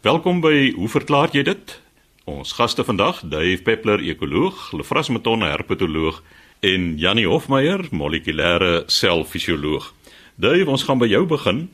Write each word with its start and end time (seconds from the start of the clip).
Welkom 0.00 0.38
by 0.40 0.70
Hoe 0.72 0.86
verklaar 0.88 1.28
jy 1.36 1.42
dit? 1.44 1.72
Ons 2.24 2.54
gaste 2.56 2.80
vandag, 2.88 3.18
Dave 3.20 3.60
Peppler, 3.60 4.00
ekoloog, 4.00 4.70
Lefras 4.72 5.10
Matonne, 5.12 5.50
herpetoloog 5.52 6.22
en 6.64 6.94
Janie 6.96 7.26
Hofmeyer, 7.28 7.84
molekulêre 7.92 8.86
selfisioloog. 8.88 9.90
Dave, 10.40 10.64
ons 10.72 10.86
gaan 10.88 11.02
by 11.04 11.10
jou 11.10 11.26
begin. 11.28 11.68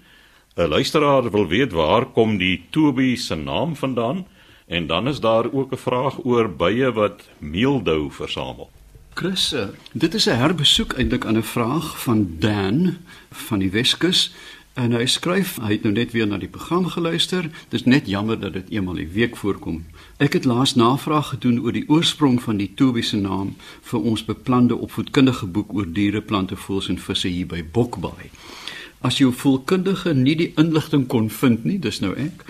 'n 0.57 0.67
Luisteraar 0.75 1.31
wil 1.31 1.47
weet 1.47 1.71
waar 1.71 2.07
kom 2.07 2.39
die 2.39 2.67
Toby 2.71 3.15
se 3.15 3.37
naam 3.37 3.77
vandaan? 3.77 4.27
En 4.67 4.87
dan 4.87 5.07
is 5.09 5.21
daar 5.21 5.47
ook 5.53 5.71
'n 5.73 5.79
vraag 5.79 6.19
oor 6.25 6.51
bye 6.51 6.93
wat 6.93 7.23
meeldou 7.39 8.11
versamel. 8.11 8.71
Chris, 9.15 9.53
eh, 9.53 9.69
dit 9.93 10.15
is 10.15 10.27
'n 10.27 10.37
herbesoek 10.37 10.93
eintlik 10.93 11.25
aan 11.25 11.37
'n 11.37 11.43
vraag 11.43 12.03
van 12.03 12.37
Dan 12.39 12.97
van 13.31 13.59
die 13.59 13.71
Weskus. 13.71 14.35
En 14.77 14.93
hy 14.93 15.07
skryf, 15.09 15.55
hy 15.65 15.71
het 15.73 15.87
nou 15.87 15.95
net 15.97 16.11
weer 16.13 16.27
na 16.29 16.37
die 16.37 16.51
program 16.53 16.85
geluister. 16.93 17.47
Dis 17.73 17.87
net 17.89 18.11
jammer 18.13 18.37
dat 18.37 18.53
dit 18.53 18.75
eenmal 18.77 18.99
'n 19.01 19.09
week 19.13 19.37
voorkom. 19.37 19.85
Ek 20.19 20.33
het 20.33 20.45
laas 20.45 20.75
navraag 20.75 21.29
gedoen 21.29 21.61
oor 21.65 21.73
die 21.73 21.89
oorsprong 21.89 22.43
van 22.43 22.57
die 22.57 22.75
Tobiese 22.75 23.17
naam 23.17 23.55
vir 23.83 24.01
ons 24.01 24.25
beplande 24.25 24.77
opvoedkundige 24.77 25.47
boek 25.47 25.73
oor 25.73 25.93
diere, 25.93 26.21
plante, 26.21 26.57
voëls 26.57 26.89
en 26.89 26.99
visse 26.99 27.29
hier 27.29 27.47
by 27.47 27.65
Bokbaai. 27.73 28.31
As 29.01 29.19
jou 29.19 29.33
volkundige 29.33 30.15
nie 30.15 30.37
die 30.37 30.53
inligting 30.57 31.07
kon 31.07 31.31
vind 31.31 31.65
nie, 31.65 31.79
dis 31.79 32.01
nou 32.01 32.15
ek, 32.15 32.45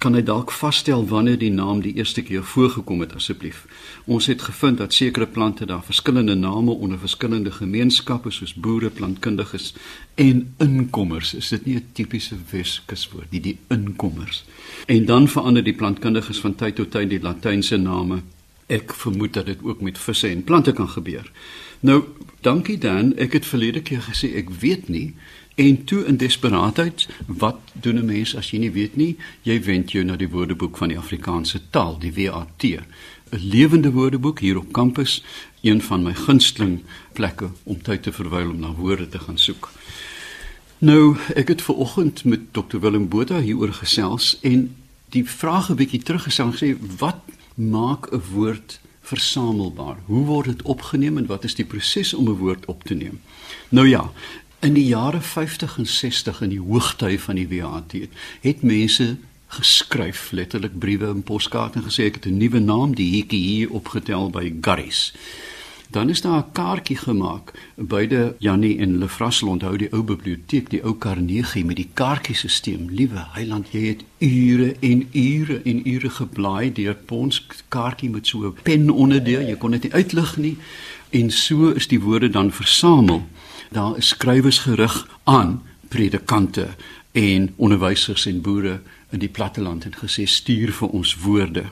kan 0.00 0.14
hy 0.16 0.22
dalk 0.24 0.48
vasstel 0.56 1.02
wanneer 1.10 1.36
die 1.38 1.52
naam 1.52 1.82
die 1.84 1.92
eerste 2.00 2.22
keer 2.24 2.44
voorgekom 2.44 3.02
het 3.04 3.12
asseblief. 3.18 3.66
Ons 4.08 4.30
het 4.32 4.40
gevind 4.42 4.80
dat 4.80 4.96
sekere 4.96 5.26
plante 5.28 5.66
daar 5.68 5.84
verskillende 5.84 6.34
name 6.34 6.72
onder 6.72 6.98
verskillende 6.98 7.52
gemeenskappe 7.52 8.32
soos 8.32 8.54
boere, 8.54 8.88
plantkundiges 8.90 9.74
en 10.14 10.54
inkommers. 10.58 11.34
Is 11.34 11.48
dit 11.48 11.66
nie 11.66 11.76
'n 11.76 11.84
tipiese 11.92 12.36
Weskuswoord 12.50 13.30
nie, 13.30 13.40
die 13.40 13.58
inkommers? 13.68 14.44
En 14.86 15.04
dan 15.04 15.28
verander 15.28 15.64
die 15.64 15.76
plantkundiges 15.76 16.40
van 16.40 16.54
tyd 16.54 16.74
tot 16.74 16.90
tyd 16.90 17.10
die 17.10 17.22
latynse 17.22 17.76
name. 17.76 18.22
Ek 18.66 18.94
vermoed 18.94 19.32
dat 19.34 19.46
dit 19.46 19.58
ook 19.62 19.80
met 19.80 19.98
visse 19.98 20.28
en 20.28 20.44
plante 20.44 20.72
kan 20.72 20.88
gebeur. 20.88 21.30
Nou, 21.80 22.04
dankie 22.40 22.78
Dan, 22.78 23.16
ek 23.16 23.32
het 23.32 23.46
verlede 23.46 23.82
keer 23.82 24.00
gesê 24.00 24.34
ek 24.36 24.50
weet 24.50 24.88
nie 24.88 25.14
En 25.60 25.84
toe 25.84 26.04
in 26.04 26.16
desperaatheid, 26.16 27.08
wat 27.26 27.56
doen 27.72 27.98
'n 27.98 28.04
mens 28.04 28.36
as 28.36 28.50
jy 28.50 28.58
nie 28.58 28.70
weet 28.70 28.96
nie? 28.96 29.16
Jy 29.42 29.62
wend 29.62 29.92
jou 29.92 30.04
na 30.04 30.16
die 30.16 30.28
Woordeboek 30.28 30.76
van 30.76 30.88
die 30.88 30.98
Afrikaanse 30.98 31.60
taal, 31.70 31.98
die 31.98 32.12
WAT. 32.12 32.62
'n 32.62 32.84
Lewende 33.30 33.92
woordeboek 33.92 34.38
hier 34.40 34.56
op 34.56 34.72
kampus, 34.72 35.24
een 35.60 35.82
van 35.82 36.02
my 36.02 36.14
gunsteling 36.14 36.80
plekke 37.12 37.50
om 37.62 37.82
tyd 37.82 38.02
te 38.02 38.12
verwyl 38.12 38.50
om 38.50 38.58
na 38.60 38.72
woorde 38.72 39.08
te 39.08 39.18
gaan 39.18 39.38
soek. 39.38 39.70
Nou, 40.78 41.16
ek 41.34 41.48
het 41.48 41.62
ver 41.62 41.74
oggend 41.74 42.24
met 42.24 42.40
Dr 42.52 42.78
Willem 42.78 43.08
Botha 43.08 43.40
hieroor 43.40 43.72
gesels 43.72 44.38
en 44.40 44.76
die 45.08 45.28
vraag 45.28 45.70
'n 45.70 45.74
bietjie 45.74 46.02
teruggesang 46.02 46.54
sê 46.54 46.76
wat 46.98 47.20
maak 47.54 48.12
'n 48.12 48.22
woord 48.32 48.80
versamelbaar? 49.00 49.96
Hoe 50.04 50.24
word 50.24 50.46
dit 50.46 50.62
opgeneem 50.62 51.18
en 51.18 51.26
wat 51.26 51.44
is 51.44 51.54
die 51.54 51.64
proses 51.64 52.14
om 52.14 52.28
'n 52.28 52.36
woord 52.36 52.66
op 52.66 52.84
te 52.84 52.94
neem? 52.94 53.20
Nou 53.68 53.88
ja, 53.88 54.10
In 54.60 54.74
die 54.74 54.84
jare 54.84 55.20
50 55.20 55.78
en 55.78 55.86
60 55.86 56.40
in 56.40 56.50
die 56.52 56.60
hoogtyd 56.60 57.20
van 57.20 57.38
die 57.38 57.48
WAT 57.48 57.94
het 58.40 58.62
mense 58.62 59.16
geskryf 59.56 60.26
letterlik 60.36 60.74
briewe 60.78 61.06
en 61.08 61.22
poskaarte 61.22 61.80
en 61.80 61.86
gesê 61.86 62.10
ek 62.10 62.18
het 62.18 62.26
'n 62.26 62.36
nuwe 62.36 62.60
naam 62.60 62.92
die 62.94 63.08
hiekie 63.10 63.40
hier 63.40 63.70
opgetel 63.70 64.28
by 64.30 64.52
Garris. 64.60 65.14
Dan 65.90 66.08
is 66.08 66.20
daar 66.20 66.44
'n 66.44 66.52
kaartjie 66.52 66.96
gemaak. 66.96 67.52
Beide 67.74 68.36
Jannie 68.38 68.78
en 68.78 68.98
Lefras 68.98 69.42
onthou 69.42 69.76
die 69.76 69.92
ou 69.92 70.02
biblioteek 70.02 70.70
die 70.70 70.84
ou 70.84 70.98
Carnegie 70.98 71.64
met 71.64 71.76
die 71.76 71.88
kaartjiesisteem 71.94 72.88
liewe 72.90 73.24
heiland 73.32 73.72
jy 73.72 73.86
het 73.86 74.04
ure 74.18 74.76
en 74.80 75.08
ure 75.12 75.62
en 75.64 75.88
ure 75.88 76.10
geblaai 76.10 76.72
deur 76.72 76.94
pons 76.94 77.46
kaartjie 77.68 78.10
met 78.10 78.26
so 78.26 78.46
'n 78.46 78.54
pen 78.62 78.90
onderdeel. 78.90 79.40
Jy 79.40 79.56
kon 79.56 79.70
dit 79.70 79.82
nie 79.82 79.92
uitlig 79.92 80.36
nie. 80.36 80.56
En 81.10 81.30
so 81.30 81.68
is 81.68 81.88
die 81.88 82.00
woorde 82.00 82.28
dan 82.28 82.52
versamel 82.52 83.26
daar 83.70 83.96
is 83.96 84.08
skrywers 84.08 84.58
gerig 84.58 85.06
aan 85.24 85.62
predikante 85.88 86.68
en 87.12 87.52
onderwysers 87.56 88.26
en 88.26 88.40
boere 88.40 88.80
in 89.10 89.18
die 89.18 89.28
platteland 89.28 89.84
en 89.84 89.94
gesê 89.94 90.26
stuur 90.26 90.72
vir 90.72 90.88
ons 90.88 91.14
woorde. 91.22 91.64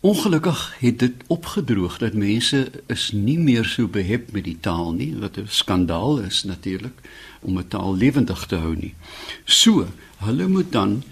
Ongelukkig 0.00 0.60
het 0.78 0.98
dit 0.98 1.24
opgedroog 1.26 1.98
dat 2.00 2.16
mense 2.16 2.70
is 2.88 3.10
nie 3.12 3.38
meer 3.38 3.64
so 3.68 3.88
behep 3.88 4.30
met 4.32 4.44
die 4.44 4.56
taal 4.60 4.92
nie 4.96 5.12
wat 5.16 5.36
'n 5.36 5.48
skandaal 5.48 6.18
is 6.18 6.44
natuurlik 6.44 6.96
om 7.40 7.58
'n 7.58 7.68
taal 7.68 7.96
lewendig 7.96 8.46
te 8.46 8.56
hou 8.56 8.76
nie. 8.76 8.94
So, 9.44 9.88
hulle 10.16 10.48
moet 10.48 10.72
dan 10.72 11.02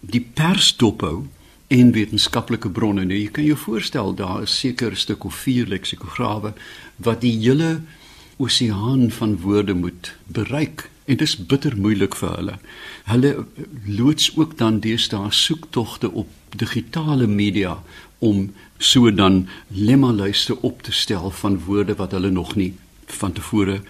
die 0.00 0.20
pers 0.34 0.76
dophou 0.76 1.26
en 1.66 1.92
wetenskaplike 1.92 2.70
bronne. 2.70 3.04
Nou 3.04 3.18
jy 3.18 3.28
kan 3.28 3.44
jou 3.44 3.56
voorstel 3.56 4.14
daar 4.14 4.42
is 4.42 4.58
seker 4.58 4.90
'n 4.90 4.96
stuk 4.96 5.24
of 5.24 5.34
vier 5.34 5.66
leksikograwe 5.66 6.52
wat 6.96 7.20
die 7.20 7.38
hele 7.38 7.80
oseaan 8.36 9.10
van 9.10 9.38
woorde 9.40 9.74
moet 9.74 10.14
bereik 10.26 10.90
en 11.04 11.16
dit 11.16 11.28
is 11.28 11.36
bitter 11.36 11.76
moeilik 11.78 12.16
vir 12.18 12.32
hulle. 12.36 12.56
Hulle 13.06 13.30
loods 13.86 14.32
ook 14.36 14.56
dan 14.58 14.80
deesdae 14.82 15.30
soektogte 15.30 16.10
op 16.10 16.28
digitale 16.58 17.26
media 17.26 17.76
om 18.18 18.48
so 18.78 19.12
dan 19.14 19.46
lemmalyste 19.68 20.60
op 20.62 20.82
te 20.82 20.92
stel 20.92 21.30
van 21.30 21.60
woorde 21.64 21.94
wat 21.94 22.16
hulle 22.16 22.30
nog 22.30 22.56
nie 22.56 22.74
van 23.06 23.32
tevore 23.32 23.80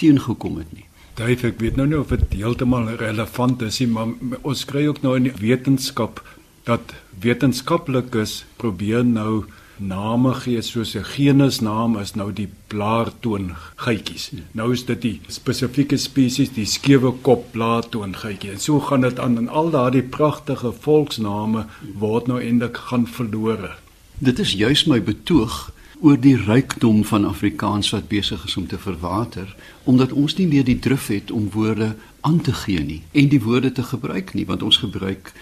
teengekom 0.00 0.56
het 0.58 0.72
nie. 0.72 0.86
Dit 1.14 1.44
ek 1.46 1.60
weet 1.62 1.76
nou 1.76 1.86
nie 1.86 1.98
of 1.98 2.10
dit 2.10 2.32
heeltemal 2.40 2.88
relevant 2.98 3.62
is 3.62 3.78
nie, 3.78 3.90
maar 3.92 4.40
ons 4.42 4.64
kry 4.66 4.86
ook 4.88 5.02
nou 5.04 5.14
in 5.20 5.30
wetenskap 5.38 6.22
dat 6.64 6.94
wetenskaplikes 7.20 8.44
probeer 8.56 9.04
nou 9.04 9.44
name 9.78 10.34
gee 10.34 10.62
soos 10.62 10.94
'n 10.94 11.04
genusnaam 11.04 11.98
is 11.98 12.14
nou 12.14 12.32
die 12.32 12.48
blaartoon 12.66 13.54
geitjies. 13.76 14.30
Nou 14.52 14.72
is 14.72 14.84
dit 14.84 15.02
die 15.02 15.20
spesifieke 15.28 15.96
spesies 15.96 16.52
die 16.52 16.66
skewe 16.66 17.12
kop 17.22 17.52
blaartoon 17.52 18.16
geitjie. 18.16 18.50
En 18.50 18.60
so 18.60 18.80
gaan 18.80 19.00
dit 19.00 19.18
aan 19.18 19.38
en 19.38 19.48
al 19.48 19.70
daardie 19.70 20.02
pragtige 20.02 20.72
volksname 20.80 21.66
word 21.98 22.26
nou 22.26 22.40
eintlik 22.40 22.76
gaan 22.76 23.06
verlore. 23.06 23.70
Dit 24.18 24.38
is 24.38 24.52
juis 24.52 24.84
my 24.84 25.02
betoog 25.02 25.72
oor 26.00 26.20
die 26.20 26.36
rykdom 26.36 27.04
van 27.04 27.24
Afrikaans 27.24 27.90
wat 27.90 28.08
besig 28.08 28.44
is 28.44 28.56
om 28.56 28.66
te 28.66 28.78
verwater 28.78 29.54
omdat 29.84 30.12
ons 30.12 30.36
nie 30.36 30.46
meer 30.46 30.64
die 30.64 30.78
drif 30.78 31.06
het 31.06 31.30
om 31.30 31.50
woorde 31.50 31.94
aan 32.20 32.40
te 32.40 32.52
gee 32.52 32.82
nie 32.84 33.02
en 33.12 33.28
die 33.28 33.40
woorde 33.42 33.72
te 33.72 33.82
gebruik 33.82 34.34
nie 34.34 34.46
want 34.46 34.62
ons 34.62 34.76
gebruik 34.82 35.32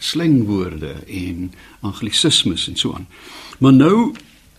slengwoorde 0.00 0.94
en 1.06 1.52
anglisismes 1.80 2.68
en 2.68 2.76
so 2.76 2.94
aan. 2.94 3.06
Maar 3.58 3.72
nou 3.72 4.14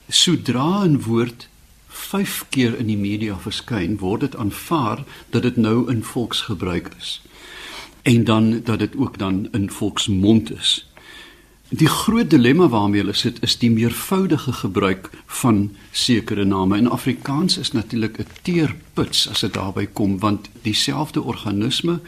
sodra 0.07 0.85
'n 0.85 1.01
woord 1.01 1.47
5 1.87 2.45
keer 2.49 2.77
in 2.77 2.87
die 2.87 2.97
media 2.97 3.37
verskyn, 3.39 3.97
word 3.97 4.21
dit 4.21 4.35
aanvaar 4.35 5.03
dat 5.29 5.41
dit 5.41 5.57
nou 5.57 5.89
in 5.91 6.03
volksgebruik 6.03 6.91
is. 6.97 7.21
En 8.01 8.23
dan 8.23 8.61
dat 8.63 8.79
dit 8.79 8.95
ook 8.97 9.17
dan 9.17 9.47
in 9.51 9.71
volksmond 9.71 10.51
is. 10.51 10.91
Die 11.71 11.87
groot 11.87 12.29
dilemma 12.29 12.67
waarmee 12.67 12.99
hulle 12.99 13.15
sit 13.15 13.37
is 13.41 13.53
die 13.57 13.71
meervoudige 13.71 14.51
gebruik 14.53 15.09
van 15.25 15.75
sekere 15.91 16.43
name. 16.43 16.77
In 16.77 16.89
Afrikaans 16.89 17.57
is 17.57 17.71
natuurlik 17.71 18.19
'n 18.19 18.27
teerputs 18.41 19.29
as 19.29 19.39
dit 19.39 19.53
daarby 19.53 19.87
kom 19.93 20.19
want 20.19 20.49
dieselfde 20.61 21.21
organisme 21.21 21.99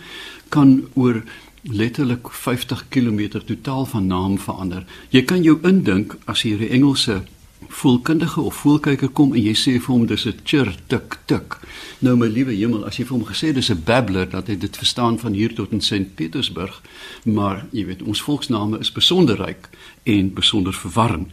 kan 0.50 0.88
oor 0.94 1.24
letterlik 1.64 2.30
50 2.30 2.86
km 2.90 3.40
totaal 3.46 3.86
van 3.86 4.08
naam 4.08 4.40
verander. 4.40 4.86
Jy 5.10 5.24
kan 5.24 5.44
jou 5.44 5.60
indink 5.64 6.18
as 6.26 6.42
jy 6.44 6.54
'n 6.54 6.70
Engelse 6.70 7.24
voelkundige 7.68 8.42
of 8.42 8.56
voelkyker 8.56 9.10
kom 9.10 9.34
en 9.34 9.42
jy 9.42 9.54
sê 9.54 9.80
vir 9.82 9.94
hom 9.94 10.06
dis 10.06 10.26
'n 10.26 10.40
chir 10.44 10.76
tik 10.88 11.18
tik. 11.26 11.58
Nou 12.00 12.16
my 12.18 12.28
liewe 12.28 12.54
hemel, 12.54 12.86
as 12.86 12.98
jy 12.98 13.06
vir 13.06 13.18
hom 13.18 13.26
gesê 13.26 13.54
dis 13.54 13.70
'n 13.70 13.84
babbler 13.86 14.30
dat 14.30 14.48
hy 14.48 14.58
dit 14.58 14.78
verstaan 14.78 15.20
van 15.20 15.34
hier 15.34 15.56
tot 15.56 15.72
in 15.72 15.82
St 15.82 16.16
Petersburg, 16.16 16.82
maar 17.24 17.66
jy 17.72 17.86
weet 17.86 18.02
ons 18.02 18.22
volksname 18.22 18.80
is 18.80 18.92
besonder 18.92 19.38
ryk 19.38 19.70
en 20.04 20.34
besonder 20.34 20.74
verwarrend. 20.74 21.32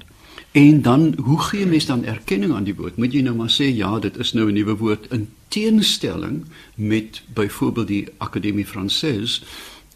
En 0.52 0.82
dan 0.82 1.14
hoe 1.22 1.40
gee 1.40 1.66
mens 1.66 1.86
dan 1.86 2.04
erkenning 2.04 2.52
aan 2.52 2.64
die 2.64 2.74
woord? 2.74 2.96
Moet 2.96 3.12
jy 3.12 3.20
nou 3.22 3.36
maar 3.36 3.50
sê 3.50 3.70
ja, 3.76 3.98
dit 3.98 4.16
is 4.16 4.32
nou 4.32 4.48
'n 4.48 4.54
nuwe 4.54 4.76
woord 4.76 5.06
in 5.10 5.28
teenstelling 5.48 6.44
met 6.74 7.22
byvoorbeeld 7.34 7.86
die 7.86 8.08
Akademie 8.18 8.66
Française 8.66 9.42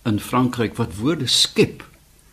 in 0.05 0.21
Frankryk 0.21 0.77
wat 0.77 0.97
woorde 0.97 1.27
skep. 1.27 1.85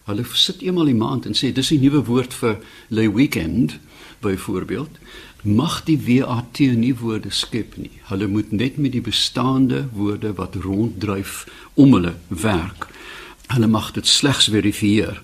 Hulle 0.03 0.25
sit 0.33 0.61
eenmal 0.61 0.89
die 0.89 0.97
maand 0.97 1.25
en 1.25 1.37
sê 1.37 1.51
dis 1.53 1.71
'n 1.71 1.81
nuwe 1.81 2.03
woord 2.05 2.33
vir 2.33 2.57
le 2.89 3.11
weekend 3.13 3.79
byvoorbeeld. 4.19 4.97
Mag 5.43 5.83
die 5.83 5.97
WAT 5.97 6.59
nie 6.59 6.95
woorde 6.95 7.29
skep 7.29 7.77
nie. 7.77 7.91
Hulle 8.03 8.27
moet 8.27 8.51
net 8.51 8.77
met 8.77 8.91
die 8.91 9.01
bestaande 9.01 9.87
woorde 9.93 10.33
wat 10.33 10.55
ronddryf 10.55 11.47
om 11.73 11.93
hulle 11.93 12.15
werk. 12.27 12.87
Hulle 13.47 13.67
mag 13.67 13.91
dit 13.91 14.07
slegs 14.07 14.45
verifieer. 14.45 15.23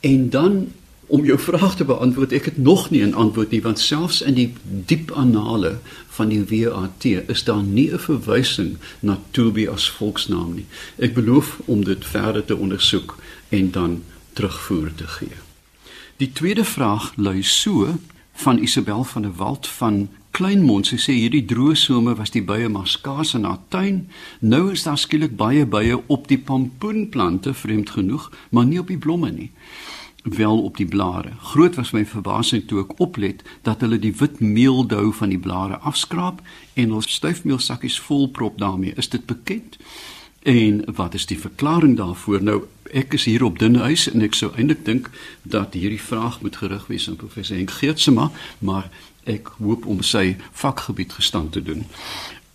En 0.00 0.30
dan 0.30 0.72
om 1.08 1.24
jou 1.24 1.38
vraag 1.38 1.76
te 1.76 1.84
beantwoord, 1.88 2.32
ek 2.36 2.44
het 2.44 2.58
nog 2.58 2.90
nie 2.90 3.02
'n 3.02 3.14
antwoord 3.14 3.50
nie 3.50 3.62
want 3.62 3.78
selfs 3.78 4.20
in 4.20 4.34
die 4.34 4.52
diep 4.62 5.10
annale 5.10 5.78
van 6.08 6.28
die 6.28 6.44
WAT 6.44 7.04
is 7.04 7.44
daar 7.44 7.62
nie 7.62 7.92
'n 7.92 7.98
verwysing 7.98 8.76
na 9.00 9.18
Toby 9.30 9.68
as 9.68 9.90
volksnaam 9.90 10.54
nie. 10.54 10.66
Ek 10.98 11.14
beloof 11.14 11.60
om 11.64 11.84
dit 11.84 12.06
verder 12.06 12.44
te 12.44 12.56
ondersoek 12.56 13.16
en 13.48 13.70
dan 13.70 14.02
terugvoer 14.32 14.94
te 14.94 15.06
gee. 15.06 15.36
Die 16.16 16.32
tweede 16.32 16.64
vraag 16.64 17.12
lui 17.16 17.42
so 17.42 17.98
van 18.32 18.58
Isabel 18.58 19.04
van 19.04 19.22
der 19.22 19.34
Walt 19.36 19.66
van 19.66 20.08
Kleinmond. 20.30 20.86
Sy 20.86 20.96
sê 20.96 21.12
hierdie 21.12 21.44
droë 21.44 21.74
somer 21.74 22.14
was 22.14 22.30
die 22.30 22.42
bye 22.42 22.68
maar 22.68 22.86
skaars 22.86 23.34
in 23.34 23.44
haar 23.44 23.60
tuin. 23.68 24.08
Nou 24.40 24.72
is 24.72 24.82
daar 24.82 24.98
skielik 24.98 25.36
baie 25.36 25.66
bye 25.66 26.02
op 26.06 26.28
die 26.28 26.38
pampoenplante, 26.38 27.54
vreemd 27.54 27.90
genoeg, 27.90 28.32
maar 28.50 28.66
nie 28.66 28.78
op 28.78 28.86
die 28.86 28.98
blomme 28.98 29.30
nie 29.30 29.50
wel 30.36 30.62
op 30.62 30.76
die 30.76 30.86
blare. 30.86 31.32
Groot 31.40 31.74
was 31.74 31.90
my 31.90 32.04
verbasing 32.06 32.66
toe 32.66 32.80
ek 32.80 32.98
oplet 33.00 33.42
dat 33.62 33.80
hulle 33.80 33.98
die 33.98 34.14
wit 34.16 34.40
meeldou 34.40 35.12
van 35.14 35.28
die 35.28 35.38
blare 35.38 35.76
afskraap 35.76 36.40
en 36.74 36.92
ons 36.92 37.10
styfmeelsakkies 37.12 38.00
volprop 38.00 38.58
daarmee. 38.58 38.92
Is 38.96 39.08
dit 39.08 39.26
bekend? 39.26 39.76
En 40.42 40.82
wat 40.94 41.14
is 41.14 41.26
die 41.26 41.38
verklaring 41.38 41.96
daarvoor? 41.96 42.42
Nou 42.42 42.62
ek 42.92 43.12
is 43.18 43.24
hier 43.28 43.44
op 43.44 43.58
dunne 43.58 43.84
ys 43.90 44.06
en 44.10 44.24
ek 44.24 44.34
sou 44.34 44.52
eintlik 44.56 44.84
dink 44.84 45.10
dat 45.42 45.74
hierdie 45.76 46.00
vraag 46.00 46.40
moet 46.40 46.56
gerig 46.56 46.86
wees 46.88 47.08
aan 47.08 47.18
professor 47.20 47.56
Henk 47.56 47.74
Geertsma, 47.80 48.30
maar 48.58 48.88
ek 49.28 49.50
hoop 49.58 49.86
om 49.86 50.00
sy 50.02 50.36
vakgebied 50.52 51.12
gestand 51.12 51.52
te 51.52 51.62
doen. 51.62 51.84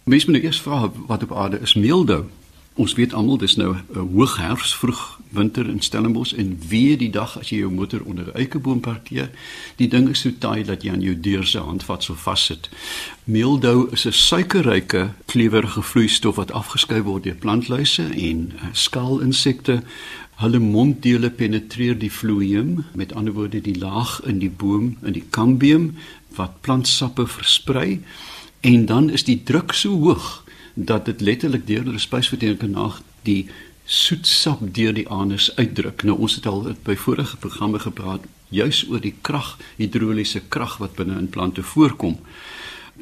Mens 0.04 0.26
moet 0.26 0.40
nou 0.40 0.46
eers 0.46 0.62
vra 0.62 0.90
wat 1.08 1.24
op 1.24 1.36
aarde 1.38 1.60
is 1.62 1.78
meeldou? 1.78 2.26
Ons 2.74 2.96
weet 2.98 3.14
almal 3.14 3.38
dis 3.38 3.54
nou 3.56 3.76
'n 3.76 4.08
hoë 4.14 4.38
herfs, 4.38 4.74
vroeg 4.76 5.20
winter 5.30 5.70
in 5.70 5.82
Stellenbosch 5.82 6.34
en 6.34 6.58
weer 6.68 6.98
die 6.98 7.10
dag 7.10 7.38
as 7.40 7.50
jy 7.50 7.58
jou 7.58 7.72
motor 7.72 8.02
onder 8.06 8.26
'n 8.26 8.38
eikeboom 8.38 8.80
parkeer, 8.80 9.30
die 9.76 9.88
ding 9.88 10.10
is 10.10 10.20
so 10.20 10.32
taai 10.40 10.64
dat 10.64 10.84
jy 10.84 10.92
aan 10.92 11.02
jou 11.02 11.20
deur 11.20 11.46
se 11.46 11.60
handvat 11.60 12.04
so 12.04 12.14
vassit. 12.14 12.70
Meeldou 13.24 13.90
is 13.92 14.06
'n 14.06 14.12
suikerryke 14.12 15.10
klewerige 15.26 15.82
vloeistof 15.82 16.36
wat 16.36 16.52
afgeskei 16.52 17.02
word 17.02 17.24
deur 17.24 17.36
plantluise 17.36 18.10
en 18.10 18.52
uh, 18.56 18.62
skaalinsekte. 18.72 19.84
Hulle 20.36 20.60
monddele 20.60 21.30
penetreer 21.30 22.00
die 22.00 22.12
vloeium, 22.12 22.86
met 22.94 23.14
ander 23.14 23.34
woorde 23.34 23.62
die 23.62 23.78
laag 23.78 24.22
in 24.26 24.40
die 24.40 24.50
boom, 24.50 24.98
in 25.04 25.14
die 25.14 25.26
kambium 25.30 25.96
wat 26.36 26.62
plantsappe 26.62 27.28
versprei 27.28 28.02
en 28.62 28.86
dan 28.86 29.10
is 29.10 29.24
die 29.24 29.44
druk 29.44 29.74
so 29.74 29.90
hoog 29.90 30.43
dat 30.74 31.06
dit 31.06 31.22
letterlik 31.22 31.68
deur 31.68 31.84
die 31.86 32.00
spysverteringskanaal 32.00 32.96
die 33.24 33.48
soetsap 33.86 34.62
deur 34.74 34.94
die 34.94 35.08
anus 35.10 35.52
uitdruk. 35.56 36.04
Nou 36.04 36.18
ons 36.18 36.36
het 36.36 36.48
al 36.48 36.74
by 36.84 36.96
vorige 36.96 37.38
programme 37.38 37.80
gepraat 37.80 38.26
juis 38.54 38.84
oor 38.90 39.02
die 39.02 39.16
krag, 39.22 39.58
hidroliese 39.78 40.42
krag 40.54 40.78
wat 40.82 40.96
binne 40.96 41.18
in 41.20 41.30
plante 41.30 41.64
voorkom. 41.64 42.18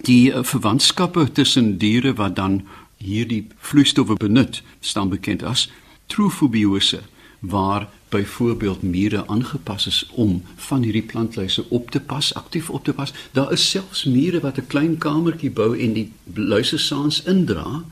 Die 0.08 0.32
uh, 0.32 0.44
verwantskappe 0.44 1.28
tussen 1.32 1.78
diere 1.78 2.14
wat 2.18 2.36
dan 2.36 2.62
hierdie 2.98 3.48
vloeistowwe 3.58 4.16
benut, 4.16 4.62
staan 4.80 5.10
bekend 5.10 5.44
as 5.44 5.70
trofobiose 6.12 7.02
waar 7.40 7.90
byvoorbeeld 8.12 8.82
mure 8.82 9.28
aangepas 9.28 9.88
is 9.88 10.10
om 10.12 10.44
van 10.56 10.84
hierdie 10.84 11.08
plantluise 11.08 11.64
op 11.70 11.92
te 11.92 12.00
pas, 12.00 12.34
aktief 12.34 12.70
op 12.70 12.84
te 12.84 12.94
pas. 12.94 13.14
Daar 13.32 13.52
is 13.52 13.70
selfs 13.70 14.04
mure 14.04 14.40
wat 14.40 14.58
'n 14.58 14.68
klein 14.68 14.98
kamertjie 14.98 15.52
bou 15.52 15.80
en 15.80 15.94
die 15.94 16.12
luise 16.34 16.78
saans 16.78 17.24
indra 17.24 17.84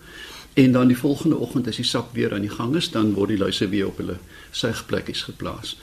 en 0.54 0.72
dan 0.72 0.88
die 0.88 0.98
volgende 0.98 1.38
oggend 1.38 1.68
as 1.68 1.76
die 1.76 1.86
sap 1.86 2.14
weer 2.14 2.34
aan 2.34 2.42
die 2.42 2.50
gang 2.50 2.76
is, 2.76 2.92
dan 2.92 3.14
word 3.14 3.30
die 3.30 3.38
luise 3.38 3.70
weer 3.70 3.88
op 3.88 3.98
hulle 3.98 4.18
suigplekkies 4.52 5.22
geplaas. 5.22 5.78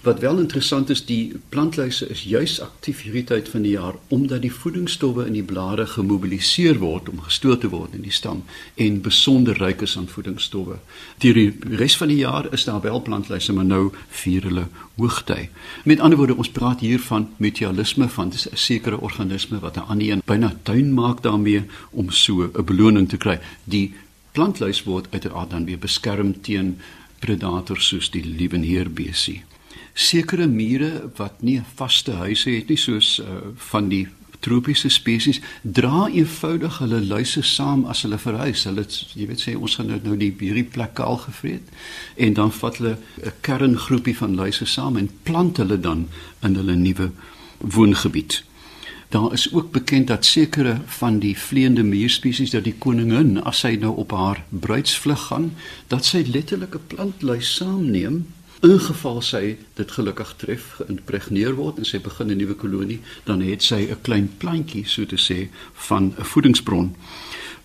Wat 0.00 0.20
wel 0.20 0.38
interessant 0.38 0.90
is, 0.90 1.04
die 1.04 1.32
plantluise 1.48 2.06
is 2.08 2.22
juis 2.24 2.54
aktief 2.64 3.02
hierdie 3.04 3.24
tyd 3.28 3.48
van 3.52 3.66
die 3.66 3.74
jaar 3.74 3.98
omdat 4.08 4.40
die 4.40 4.52
voedingsstowwe 4.52 5.26
in 5.28 5.34
die 5.36 5.44
blare 5.44 5.84
gemobiliseer 5.86 6.78
word 6.80 7.10
om 7.12 7.20
gestoot 7.26 7.60
te 7.60 7.68
word 7.68 7.98
in 7.98 8.06
die 8.06 8.14
stam 8.16 8.40
en 8.80 8.96
besonder 9.04 9.60
ryk 9.60 9.84
is 9.84 9.98
aan 10.00 10.08
voedingsstowwe. 10.08 10.78
Die 11.20 11.34
res 11.82 11.98
van 12.00 12.08
die 12.08 12.16
jaar 12.22 12.48
is 12.48 12.64
daar 12.64 12.80
wel 12.80 13.02
plantluise, 13.02 13.52
maar 13.52 13.68
nou 13.68 13.90
vier 14.22 14.48
hulle 14.48 14.64
hoogtyd. 14.96 15.52
Met 15.84 16.00
ander 16.00 16.16
woorde, 16.16 16.38
ons 16.40 16.52
praat 16.56 16.80
hier 16.80 17.04
van 17.10 17.28
mutualisme 17.36 18.08
van 18.08 18.32
'n 18.32 18.56
sekere 18.56 19.00
organisme 19.00 19.60
wat 19.60 19.76
'n 19.76 19.84
ander 19.92 20.08
een 20.08 20.22
byna 20.24 20.54
tuin 20.62 20.94
maak 20.94 21.22
daarmee 21.22 21.62
om 21.90 22.10
so 22.10 22.48
'n 22.48 22.64
beloning 22.64 23.08
te 23.08 23.16
kry. 23.16 23.38
Die 23.64 23.92
plantluis 24.32 24.82
word 24.84 25.06
uiteraard 25.10 25.50
dan 25.50 25.64
weer 25.64 25.78
beskerm 25.78 26.40
teen 26.40 26.78
predators 27.18 27.86
soos 27.86 28.10
die 28.10 28.24
liewenheerbesie 28.24 29.42
sekere 29.94 30.46
mure 30.46 31.10
wat 31.16 31.42
nie 31.42 31.60
vaste 31.74 32.12
huise 32.12 32.50
het 32.50 32.68
nie 32.68 32.78
soos 32.78 33.18
uh, 33.20 33.26
van 33.70 33.88
die 33.88 34.06
tropiese 34.40 34.88
spesies 34.88 35.40
dra 35.62 36.08
eenvoudig 36.08 36.78
hulle 36.80 37.00
luise 37.04 37.42
saam 37.44 37.84
as 37.92 38.02
hulle 38.06 38.18
verhuis. 38.20 38.64
Hulle 38.68 38.86
jy 38.88 39.28
weet 39.28 39.44
sê 39.44 39.56
ons 39.56 39.76
gaan 39.76 39.90
nou, 39.92 40.00
nou 40.04 40.16
die 40.20 40.32
hierdie 40.40 40.64
plek 40.64 40.94
kaal 41.00 41.20
gevreet 41.26 41.68
en 42.16 42.36
dan 42.38 42.52
vat 42.60 42.80
hulle 42.80 42.96
'n 42.96 43.34
kerngroepie 43.46 44.16
van 44.16 44.34
luise 44.34 44.66
saam 44.66 44.96
en 44.96 45.10
plant 45.22 45.56
hulle 45.56 45.80
dan 45.80 46.08
in 46.42 46.56
hulle 46.56 46.76
nuwe 46.76 47.10
woongebied. 47.58 48.42
Daar 49.10 49.32
is 49.32 49.52
ook 49.52 49.72
bekend 49.72 50.06
dat 50.06 50.24
sekere 50.24 50.80
van 50.86 51.18
die 51.18 51.36
vleiende 51.38 51.82
muurspesies 51.82 52.50
dat 52.50 52.64
die 52.64 52.78
koningin 52.78 53.42
as 53.42 53.58
sy 53.58 53.74
nou 53.80 53.96
op 53.96 54.10
haar 54.10 54.44
bruidsvlug 54.48 55.26
gaan, 55.26 55.52
dat 55.88 56.04
sy 56.04 56.22
letterlik 56.26 56.74
'n 56.74 56.86
plantluis 56.86 57.54
saamneem 57.54 58.26
ingeval 58.60 59.22
sy 59.22 59.56
dit 59.74 59.92
gelukkig 59.96 60.34
tref 60.36 60.64
geïmpregneer 60.78 61.54
word 61.56 61.78
en 61.80 61.84
sy 61.88 62.00
begin 62.00 62.30
'n 62.30 62.36
nuwe 62.36 62.54
kolonie 62.54 63.00
dan 63.24 63.40
het 63.40 63.62
sy 63.62 63.88
'n 63.88 64.00
klein 64.02 64.28
plantjie 64.38 64.84
so 64.86 65.04
te 65.06 65.16
sê 65.16 65.48
van 65.88 66.14
'n 66.18 66.24
voedingsbron. 66.24 66.96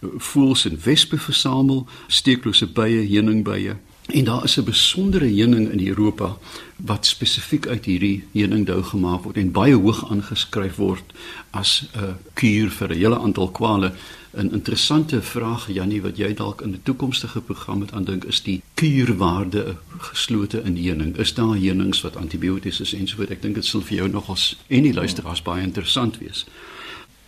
Voels 0.02 0.66
en 0.66 0.80
wespe 0.84 1.18
versamel 1.18 1.88
steeklose 2.08 2.68
bye 2.68 3.08
heuningbye 3.08 3.76
en 4.06 4.24
daar 4.24 4.44
is 4.44 4.58
'n 4.58 4.64
besondere 4.64 5.26
heuning 5.26 5.72
in 5.72 5.88
Europa 5.88 6.38
wat 6.76 7.06
spesifiek 7.06 7.68
uit 7.68 7.86
hierdie 7.86 8.24
heuningdou 8.32 8.84
gemaak 8.84 9.24
word 9.24 9.38
en 9.38 9.52
baie 9.52 9.76
hoog 9.76 10.10
aangeskryf 10.10 10.76
word 10.76 11.14
as 11.50 11.88
'n 11.94 12.16
kuur 12.34 12.70
vir 12.70 12.90
'n 12.90 12.98
hele 12.98 13.20
aantal 13.20 13.50
kwale 13.52 13.94
'n 14.36 14.52
interessante 14.54 15.22
vraag 15.22 15.68
Jannie 15.72 16.02
wat 16.02 16.18
jy 16.18 16.34
dalk 16.34 16.62
in 16.62 16.72
'n 16.72 16.80
toekomstige 16.84 17.42
program 17.42 17.78
moet 17.78 17.92
aandink 17.92 18.24
is 18.24 18.42
die 18.44 18.62
kuurwaarde 18.74 19.76
geslote 19.98 20.62
in 20.62 20.78
heuning. 20.78 21.18
Is 21.18 21.34
daar 21.34 21.56
heunings 21.56 22.02
wat 22.02 22.16
antibioties 22.16 22.80
is 22.80 22.94
en 22.94 23.08
so 23.08 23.16
voort? 23.16 23.30
Ek 23.30 23.42
dink 23.42 23.56
dit 23.56 23.66
sal 23.66 23.82
vir 23.82 23.98
jou 23.98 24.10
nogals 24.10 24.58
en 24.68 24.84
die 24.84 24.94
luisteraars 24.94 25.42
baie 25.42 25.64
interessant 25.64 26.18
wees. 26.18 26.46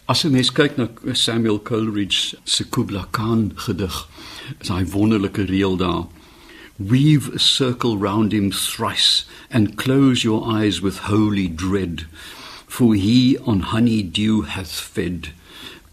As 0.06 0.22
jy 0.22 0.30
mens 0.30 0.52
kyk 0.52 0.78
na 0.78 0.88
Samuel 1.14 1.62
Coleridge 1.62 2.38
se 2.44 2.64
Kubla 2.70 3.08
Khan 3.12 3.52
gedig, 3.56 4.08
is 4.60 4.68
hy 4.68 4.86
wonderlike 4.86 5.44
reël 5.46 5.78
daar. 5.78 6.06
Weave 6.80 7.34
a 7.34 7.40
circle 7.40 7.98
round 7.98 8.34
him 8.34 8.52
thrice 8.52 9.26
and 9.50 9.78
close 9.78 10.24
your 10.24 10.46
eyes 10.46 10.82
with 10.82 11.10
holy 11.10 11.48
dread 11.48 12.06
for 12.68 12.94
he 12.94 13.38
on 13.40 13.62
honey 13.62 14.04
dew 14.04 14.44
hath 14.44 14.80
fed 14.80 15.30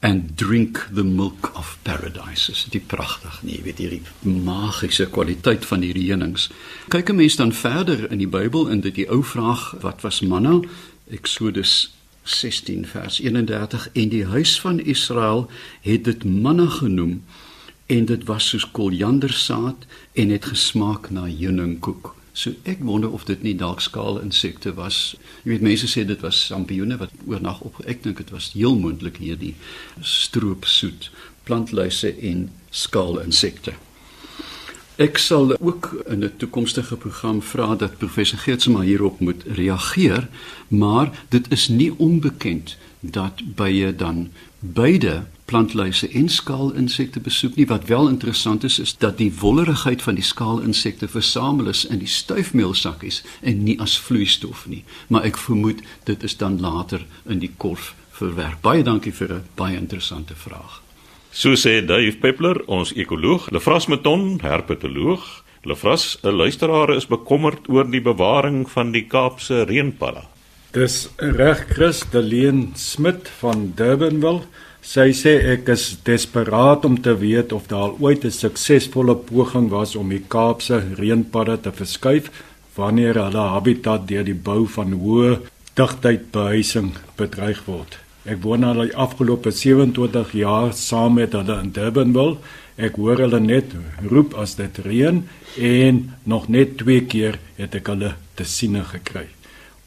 and 0.03 0.37
drink 0.37 0.85
the 0.91 1.05
milk 1.05 1.57
of 1.57 1.79
paradise. 1.85 2.50
Is 2.50 2.67
dit 2.69 2.85
pragtig 2.87 3.38
nie? 3.41 3.55
Jy 3.57 3.62
weet 3.64 3.81
hierdie 3.81 4.03
magiese 4.45 5.07
kwaliteit 5.09 5.64
van 5.64 5.87
hierdie 5.87 6.11
heuning. 6.11 6.37
Kyk 6.93 7.09
'n 7.09 7.17
mens 7.17 7.37
dan 7.41 7.53
verder 7.57 8.11
in 8.11 8.21
die 8.21 8.29
Bybel 8.29 8.69
en 8.69 8.83
dit 8.85 8.95
die 8.95 9.09
ou 9.09 9.23
vraag 9.25 9.81
wat 9.81 10.05
was 10.05 10.21
manna? 10.21 10.61
Eksodus 11.09 11.95
16 12.25 12.85
vers 12.87 13.21
31 13.21 13.88
en 13.93 14.09
die 14.09 14.26
huis 14.26 14.61
van 14.61 14.81
Israel 14.81 15.49
het 15.81 16.05
dit 16.05 16.25
manna 16.25 16.67
genoem 16.67 17.23
en 17.87 18.05
dit 18.05 18.25
was 18.25 18.49
soos 18.49 18.71
koljandersaad 18.71 19.87
en 20.12 20.29
het 20.29 20.45
gesmaak 20.45 21.11
na 21.11 21.26
heuningkoek. 21.29 22.14
So 22.33 22.50
ek 22.62 22.81
wonder 22.83 23.11
of 23.11 23.25
dit 23.25 23.43
nie 23.47 23.55
dalk 23.55 23.81
skaal 23.81 24.19
insekte 24.19 24.73
was. 24.75 25.14
Jy 25.45 25.55
weet 25.55 25.67
mense 25.69 25.87
sê 25.87 26.03
dit 26.07 26.21
was 26.25 26.41
sampioene 26.49 26.97
wat 26.99 27.12
oornag 27.31 27.61
op 27.62 27.79
ek 27.87 28.03
dink 28.03 28.19
dit 28.19 28.33
was 28.35 28.53
heel 28.57 28.75
moontlik 28.79 29.21
hierdie 29.23 29.55
stroopsoet 30.00 31.11
plantluise 31.45 32.11
en 32.11 32.49
skaal 32.71 33.21
insekte. 33.23 33.76
Ek 34.97 35.19
sal 35.19 35.55
ook 35.59 36.05
in 36.07 36.25
'n 36.25 36.37
toekomstige 36.37 36.97
program 36.97 37.43
vra 37.43 37.75
dat 37.75 37.99
professor 37.99 38.38
Geertsma 38.38 38.81
hierop 38.81 39.21
moet 39.21 39.43
reageer, 39.47 40.29
maar 40.69 41.11
dit 41.29 41.50
is 41.50 41.69
nie 41.69 41.93
onbekend 41.99 42.76
dat 43.11 43.40
bye 43.54 43.94
dan 43.94 44.28
beide 44.58 45.26
plantluise 45.44 46.08
en 46.08 46.28
skaalinsekte 46.28 47.20
besoek 47.20 47.56
nie. 47.56 47.66
Wat 47.66 47.84
wel 47.84 48.08
interessant 48.08 48.64
is 48.64 48.78
is 48.78 48.96
dat 48.96 49.18
die 49.18 49.32
wollerigheid 49.40 50.02
van 50.02 50.14
die 50.14 50.25
skaalinsekte 50.25 51.08
versamel 51.08 51.68
is 51.68 51.84
in 51.84 51.99
die 51.99 52.08
stuifmeelsakkies 52.08 53.23
en 53.40 53.62
nie 53.64 53.80
as 53.80 53.99
vloeistof 53.99 54.66
nie. 54.66 54.84
Maar 55.08 55.28
ek 55.28 55.38
vermoed 55.38 55.82
dit 56.04 56.23
is 56.23 56.37
dan 56.37 56.61
later 56.61 57.04
in 57.28 57.38
die 57.44 57.52
korf 57.56 57.94
verwerk. 58.11 58.61
Baie 58.62 58.82
dankie 58.82 59.12
vir 59.12 59.32
'n 59.34 59.44
baie 59.54 59.76
interessante 59.76 60.34
vraag. 60.34 60.82
So 61.30 61.54
sê 61.54 61.84
Dave 61.84 62.16
Peppler, 62.16 62.62
ons 62.66 62.92
ekoloog, 62.92 63.50
Lefras 63.50 63.87
Meton, 63.87 64.38
herpetoloog. 64.40 65.42
Lefras, 65.62 66.18
'n 66.23 66.30
luisteraar 66.30 66.94
is 66.94 67.06
bekommerd 67.06 67.68
oor 67.68 67.90
die 67.90 68.00
bewaring 68.00 68.70
van 68.70 68.92
die 68.92 69.06
Kaapse 69.06 69.64
reënpalla. 69.64 70.34
Dis 70.75 71.04
reg 71.23 71.61
Chris 71.71 72.00
Deleen 72.11 72.73
Smit 72.75 73.28
van 73.38 73.61
Durbanville. 73.78 74.43
Sy 74.83 75.12
sê 75.14 75.35
ek 75.52 75.69
is 75.71 75.85
desperaat 76.02 76.83
om 76.88 76.97
te 76.99 77.12
weet 77.21 77.52
of 77.54 77.69
daar 77.71 77.93
ooit 78.02 78.25
'n 78.26 78.35
suksesvolle 78.35 79.14
poging 79.28 79.69
was 79.71 79.95
om 79.95 80.09
die 80.11 80.25
Kaapse 80.35 80.83
reënpadde 80.99 81.57
te 81.61 81.73
verskuif 81.73 82.26
wanneer 82.75 83.14
hulle 83.14 83.45
habitat 83.54 84.09
deur 84.09 84.25
die 84.25 84.40
bou 84.49 84.66
van 84.66 84.93
hoë 84.93 85.38
digtheid 85.76 86.33
behuising 86.33 86.90
bedreig 87.16 87.62
word. 87.66 87.99
Ek 88.26 88.43
woon 88.43 88.64
al 88.64 88.83
die 88.83 88.97
afgelope 88.97 89.50
27 89.52 90.33
jaar 90.33 90.73
saam 90.73 91.14
met 91.14 91.33
hulle 91.33 91.61
in 91.62 91.71
Durbanville. 91.71 92.38
Ek 92.76 92.97
hoor 92.97 93.19
hulle 93.19 93.40
net 93.40 93.71
roep 94.11 94.35
as 94.35 94.57
dit 94.57 94.78
reën 94.78 95.23
en 95.57 96.14
nog 96.25 96.49
net 96.49 96.78
twee 96.78 97.07
keer 97.07 97.38
het 97.57 97.75
ek 97.75 97.87
hulle 97.87 98.14
te 98.35 98.45
siene 98.45 98.83
gekry. 98.83 99.28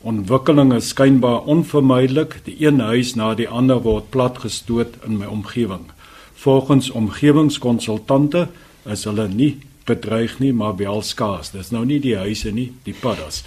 Ontwikkeling 0.01 0.73
is 0.73 0.87
skynbaar 0.93 1.47
onvermydelik. 1.49 2.39
Die 2.43 2.55
een 2.59 2.79
huis 2.79 3.15
na 3.15 3.33
die 3.33 3.47
ander 3.49 3.81
word 3.81 4.09
platgestoot 4.13 4.99
in 5.05 5.17
my 5.17 5.25
omgewing. 5.25 5.89
Volgens 6.37 6.89
omgewingskonsultante 6.89 8.47
is 8.85 9.07
hulle 9.09 9.27
nie 9.27 9.57
bedreig 9.87 10.37
nie, 10.39 10.53
maar 10.53 10.75
wel 10.77 11.01
skaars. 11.01 11.49
Dis 11.55 11.71
nou 11.73 11.85
nie 11.85 11.99
die 12.03 12.17
huise 12.19 12.51
nie, 12.53 12.69
die 12.85 12.93
paddas. 12.93 13.43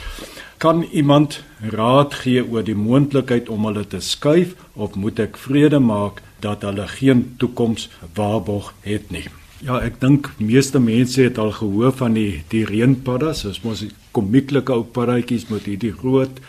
Kan 0.58 0.82
iemand 0.90 1.42
raad 1.72 2.16
gee 2.24 2.42
oor 2.42 2.64
die 2.66 2.76
moontlikheid 2.76 3.48
om 3.48 3.68
hulle 3.68 3.86
te 3.86 4.00
skuif 4.00 4.56
of 4.74 4.96
moet 4.96 5.20
ek 5.22 5.38
vrede 5.38 5.78
maak 5.78 6.18
dat 6.40 6.66
hulle 6.66 6.88
geen 6.98 7.28
toekoms 7.38 7.88
waarborg 8.16 8.74
het 8.82 9.12
nie? 9.14 9.28
Ja, 9.60 9.76
ek 9.84 9.98
dink 10.00 10.30
meeste 10.40 10.80
mense 10.80 11.20
het 11.20 11.36
al 11.38 11.50
gehoor 11.52 11.92
van 11.92 12.14
die 12.16 12.40
die 12.48 12.62
reënpaddas. 12.64 13.42
Ons 13.44 13.58
mos 13.60 13.82
komieklike 14.16 14.72
ou 14.72 14.86
paddatjies 14.88 15.50
met 15.50 15.66
hierdie 15.68 15.92
groot 15.92 16.40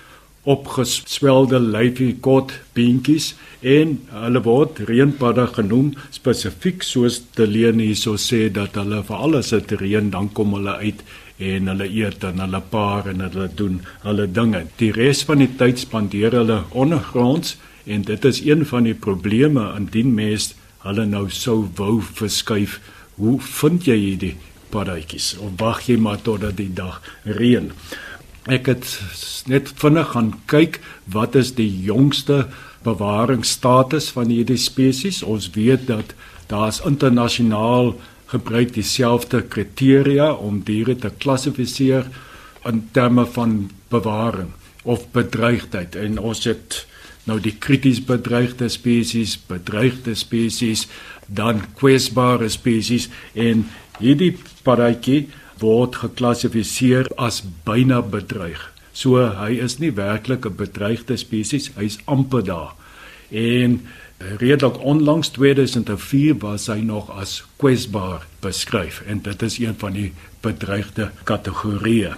opgeswelde 0.48 1.60
lyfie 1.62 2.16
kort 2.26 2.54
beentjies 2.74 3.34
en 3.62 3.98
hulle 4.24 4.42
word 4.46 4.80
reënpadda 4.88 5.46
genoem 5.58 5.92
spesifiek 6.16 6.82
soos 6.88 7.20
Deleen 7.38 7.84
hierso 7.84 8.16
sê 8.18 8.48
dat 8.50 8.80
hulle 8.80 9.04
vir 9.06 9.26
alles 9.28 9.52
het 9.54 9.76
reën 9.84 10.10
dan 10.16 10.32
kom 10.34 10.56
hulle 10.58 10.80
uit 10.80 11.04
en 11.52 11.70
hulle 11.70 11.90
eet 11.92 12.26
en 12.26 12.42
hulle 12.42 12.64
paar 12.72 13.12
en 13.12 13.22
hulle 13.28 13.50
doen 13.60 13.78
hulle 14.08 14.26
dinge. 14.40 14.64
Die 14.80 14.94
res 14.96 15.26
van 15.28 15.44
die 15.44 15.52
tyd 15.60 15.84
spandeer 15.84 16.40
hulle 16.40 16.62
ondergronds 16.72 17.58
en 17.86 18.08
dit 18.08 18.26
is 18.32 18.42
een 18.48 18.66
van 18.72 18.88
die 18.88 18.98
probleme 18.98 19.68
indien 19.76 20.16
mens 20.16 20.54
hulle 20.88 21.06
nou 21.06 21.28
sou 21.30 21.60
wou 21.78 22.00
verskuif. 22.02 22.80
Hoe 23.22 23.38
vind 23.38 23.86
jy 23.86 23.96
hierdie 24.02 24.36
paradjies? 24.74 25.36
Of 25.38 25.54
wag 25.62 25.84
jy 25.86 26.00
maar 26.02 26.22
totdat 26.26 26.56
die 26.58 26.72
dag 26.74 26.98
reën? 27.30 27.68
Ek 28.50 28.66
het 28.72 28.88
net 29.46 29.70
vinnig 29.78 30.10
gaan 30.16 30.32
kyk 30.50 30.80
wat 31.14 31.38
is 31.38 31.52
die 31.60 31.70
jongste 31.86 32.48
bewaringsstatus 32.82 34.10
van 34.16 34.34
hierdie 34.34 34.58
spesies. 34.58 35.22
Ons 35.22 35.52
weet 35.54 35.86
dat 35.92 36.16
daar's 36.50 36.82
internasionaal 36.82 37.94
gebruik 38.34 38.74
dieselfde 38.74 39.44
kriteria 39.54 40.32
om 40.34 40.64
diere 40.66 40.98
te 40.98 41.14
klassifiseer 41.22 42.10
in 42.66 42.88
terme 42.96 43.28
van 43.38 43.70
bewaring 43.94 44.56
of 44.82 45.06
bedreigdheid 45.14 45.94
en 46.00 46.18
ons 46.18 46.48
het 46.50 46.86
nou 47.30 47.38
die 47.44 47.54
krities 47.62 48.00
bedreigde 48.02 48.70
spesies, 48.72 49.36
bedreigde 49.50 50.16
spesies, 50.18 50.88
dan 51.34 51.64
kwesbare 51.80 52.50
spesies 52.52 53.08
en 53.34 53.66
hierdie 54.00 54.34
paradjie 54.66 55.30
word 55.62 55.96
geklassifiseer 56.02 57.10
as 57.18 57.42
byna 57.66 58.02
bedreig. 58.02 58.62
So 58.94 59.22
hy 59.24 59.56
is 59.64 59.80
nie 59.80 59.94
werklik 59.96 60.46
'n 60.46 60.56
bedreigde 60.56 61.18
spesies, 61.18 61.72
hy's 61.76 61.98
amper 62.06 62.44
daar. 62.44 62.74
En 63.32 63.82
redelik 64.38 64.84
onlangs 64.84 65.30
2004 65.30 66.38
was 66.38 66.68
hy 66.68 66.82
nog 66.84 67.10
as 67.10 67.44
kwesbaar 67.58 68.28
beskryf 68.42 69.02
en 69.08 69.22
dit 69.22 69.42
is 69.42 69.58
een 69.60 69.76
van 69.78 69.94
die 69.94 70.12
bedreigde 70.42 71.12
kategorieë. 71.24 72.16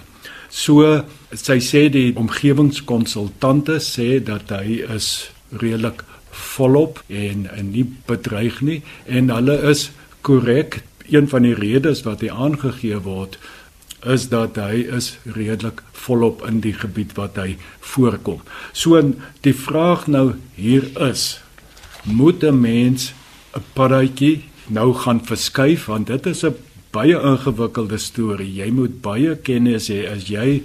So 0.48 1.04
sy 1.32 1.58
sê 1.58 1.88
die 1.90 2.14
omgewingskonsultante 2.16 3.80
sê 3.82 4.22
dat 4.22 4.50
hy 4.50 4.82
is 4.94 5.30
redelik 5.50 6.04
volop 6.34 7.02
en, 7.08 7.46
en 7.50 7.70
nie 7.70 7.86
bedreig 8.06 8.60
nie 8.60 8.82
en 9.06 9.30
hulle 9.30 9.58
is 9.70 9.90
korrek. 10.26 10.82
Een 11.10 11.28
van 11.28 11.44
die 11.44 11.54
redes 11.54 12.02
wat 12.06 12.24
hy 12.24 12.30
aangegee 12.32 12.98
word 13.04 13.38
is 14.04 14.28
dat 14.32 14.58
hy 14.60 14.84
is 14.92 15.14
redelik 15.24 15.80
volop 16.04 16.44
in 16.48 16.60
die 16.64 16.74
gebied 16.76 17.14
wat 17.16 17.38
hy 17.40 17.56
voorkom. 17.80 18.40
So 18.72 19.00
die 19.44 19.56
vraag 19.56 20.06
nou 20.08 20.34
hier 20.56 20.88
is 21.00 21.40
moet 22.04 22.44
'n 22.44 22.60
mens 22.60 23.12
'n 23.56 23.64
paradjie 23.74 24.44
nou 24.68 24.92
gaan 24.94 25.20
verskuif 25.24 25.86
want 25.86 26.06
dit 26.06 26.26
is 26.26 26.44
'n 26.44 26.54
baie 26.90 27.16
ingewikkelde 27.20 27.98
storie. 27.98 28.54
Jy 28.54 28.70
moet 28.70 29.00
baie 29.02 29.36
kennis 29.36 29.88
hê 29.88 30.06
as 30.10 30.28
jy 30.28 30.62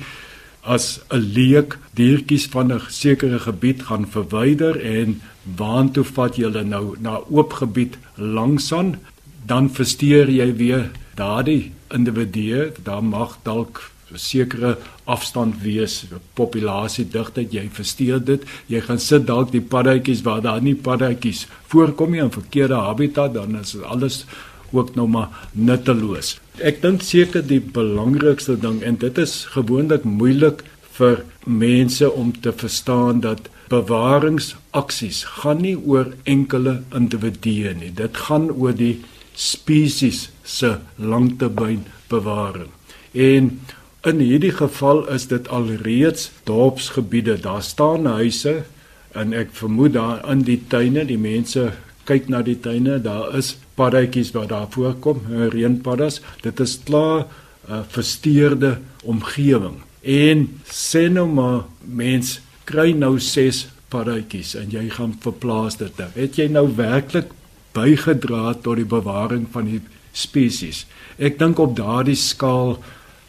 as 0.64 1.00
'n 1.10 1.18
leek 1.36 1.78
diertjies 1.94 2.48
van 2.48 2.72
'n 2.74 2.82
sekere 2.90 3.40
gebied 3.40 3.84
gaan 3.84 4.06
verwyder 4.08 4.80
en 4.82 5.22
waantoe 5.58 6.04
vat 6.04 6.36
jy 6.36 6.44
hulle 6.44 6.64
nou 6.64 6.96
na 7.00 7.20
oop 7.30 7.54
gebied 7.54 7.98
langsaan 8.16 9.00
dan 9.46 9.70
versteur 9.70 10.30
jy 10.30 10.56
weer 10.56 10.92
daardie 11.16 11.72
individue 11.90 12.72
daar 12.84 13.04
mag 13.04 13.38
dalk 13.44 13.92
sekere 14.16 14.78
afstand 15.06 15.62
wees, 15.62 16.06
populasie 16.34 17.06
digtheid, 17.06 17.54
jy 17.54 17.68
versteur 17.74 18.20
dit. 18.20 18.46
Jy 18.68 18.82
gaan 18.82 19.02
sit 19.02 19.28
dalk 19.28 19.52
die 19.54 19.62
paddatjies 19.62 20.24
waar 20.26 20.42
daar 20.42 20.62
nie 20.62 20.76
paddatjies 20.76 21.46
voorkom 21.70 22.12
nie 22.16 22.24
in 22.24 22.34
verkeerde 22.34 22.76
habitat, 22.76 23.34
dan 23.34 23.60
is 23.60 23.76
alles 23.82 24.26
ook 24.72 24.96
nou 24.96 25.08
maar 25.08 25.30
nutteloos. 25.54 26.38
Ek 26.62 26.82
dink 26.82 27.04
seker 27.06 27.46
die 27.46 27.62
belangrikste 27.62 28.58
ding 28.60 28.82
en 28.84 29.00
dit 29.00 29.18
is 29.18 29.46
gewoonlik 29.54 30.04
moeilik 30.04 30.64
vir 31.00 31.24
mense 31.46 32.12
om 32.12 32.34
te 32.42 32.52
verstaan 32.52 33.22
dat 33.24 33.48
bewaringsaksies 33.70 35.24
gaan 35.40 35.62
nie 35.64 35.78
oor 35.78 36.12
enkele 36.24 36.82
individue 36.96 37.74
nie. 37.78 37.92
Dit 37.96 38.18
gaan 38.28 38.50
oor 38.52 38.76
die 38.76 39.00
spesies 39.40 40.30
se 40.44 40.78
langtermyn 40.98 41.86
bewaring. 42.10 42.74
En 43.14 43.60
In 44.08 44.20
hierdie 44.24 44.54
geval 44.56 45.10
is 45.12 45.26
dit 45.28 45.48
alreeds 45.52 46.32
dorpsgebiede. 46.44 47.40
Daar 47.40 47.64
staan 47.64 48.06
huise 48.06 48.64
en 49.12 49.34
ek 49.36 49.50
vermoed 49.52 49.94
daar 49.94 50.22
in 50.32 50.46
die 50.48 50.62
tuine, 50.72 51.04
die 51.04 51.20
mense 51.20 51.66
kyk 52.08 52.30
na 52.32 52.40
die 52.42 52.56
tuine, 52.64 53.02
daar 53.04 53.36
is 53.36 53.58
paddatjies 53.80 54.34
wat 54.36 54.50
daar 54.52 54.68
voorkom, 54.74 55.22
eh, 55.30 55.48
reënpaddas. 55.54 56.22
Dit 56.44 56.60
is 56.60 56.80
klaar 56.84 57.26
'n 57.70 57.72
uh, 57.72 57.80
versteurde 57.88 58.80
omgewing. 59.04 59.78
En 60.02 60.60
sê 60.66 61.10
nou 61.12 61.28
maar 61.28 61.64
mens 61.86 62.40
kry 62.64 62.92
nou 62.92 63.20
6 63.20 63.68
paddatjies 63.90 64.56
en 64.56 64.70
jy 64.70 64.90
gaan 64.90 65.16
verplaas 65.20 65.78
dit. 65.78 65.98
Nou. 65.98 66.10
Het 66.16 66.36
jy 66.36 66.48
nou 66.48 66.68
werklik 66.76 67.32
bygedra 67.74 68.54
tot 68.54 68.76
die 68.76 68.88
bewaring 68.90 69.48
van 69.52 69.66
die 69.66 69.82
spesies? 70.12 70.86
Ek 71.18 71.40
dink 71.40 71.60
op 71.60 71.76
daardie 71.76 72.16
skaal 72.16 72.78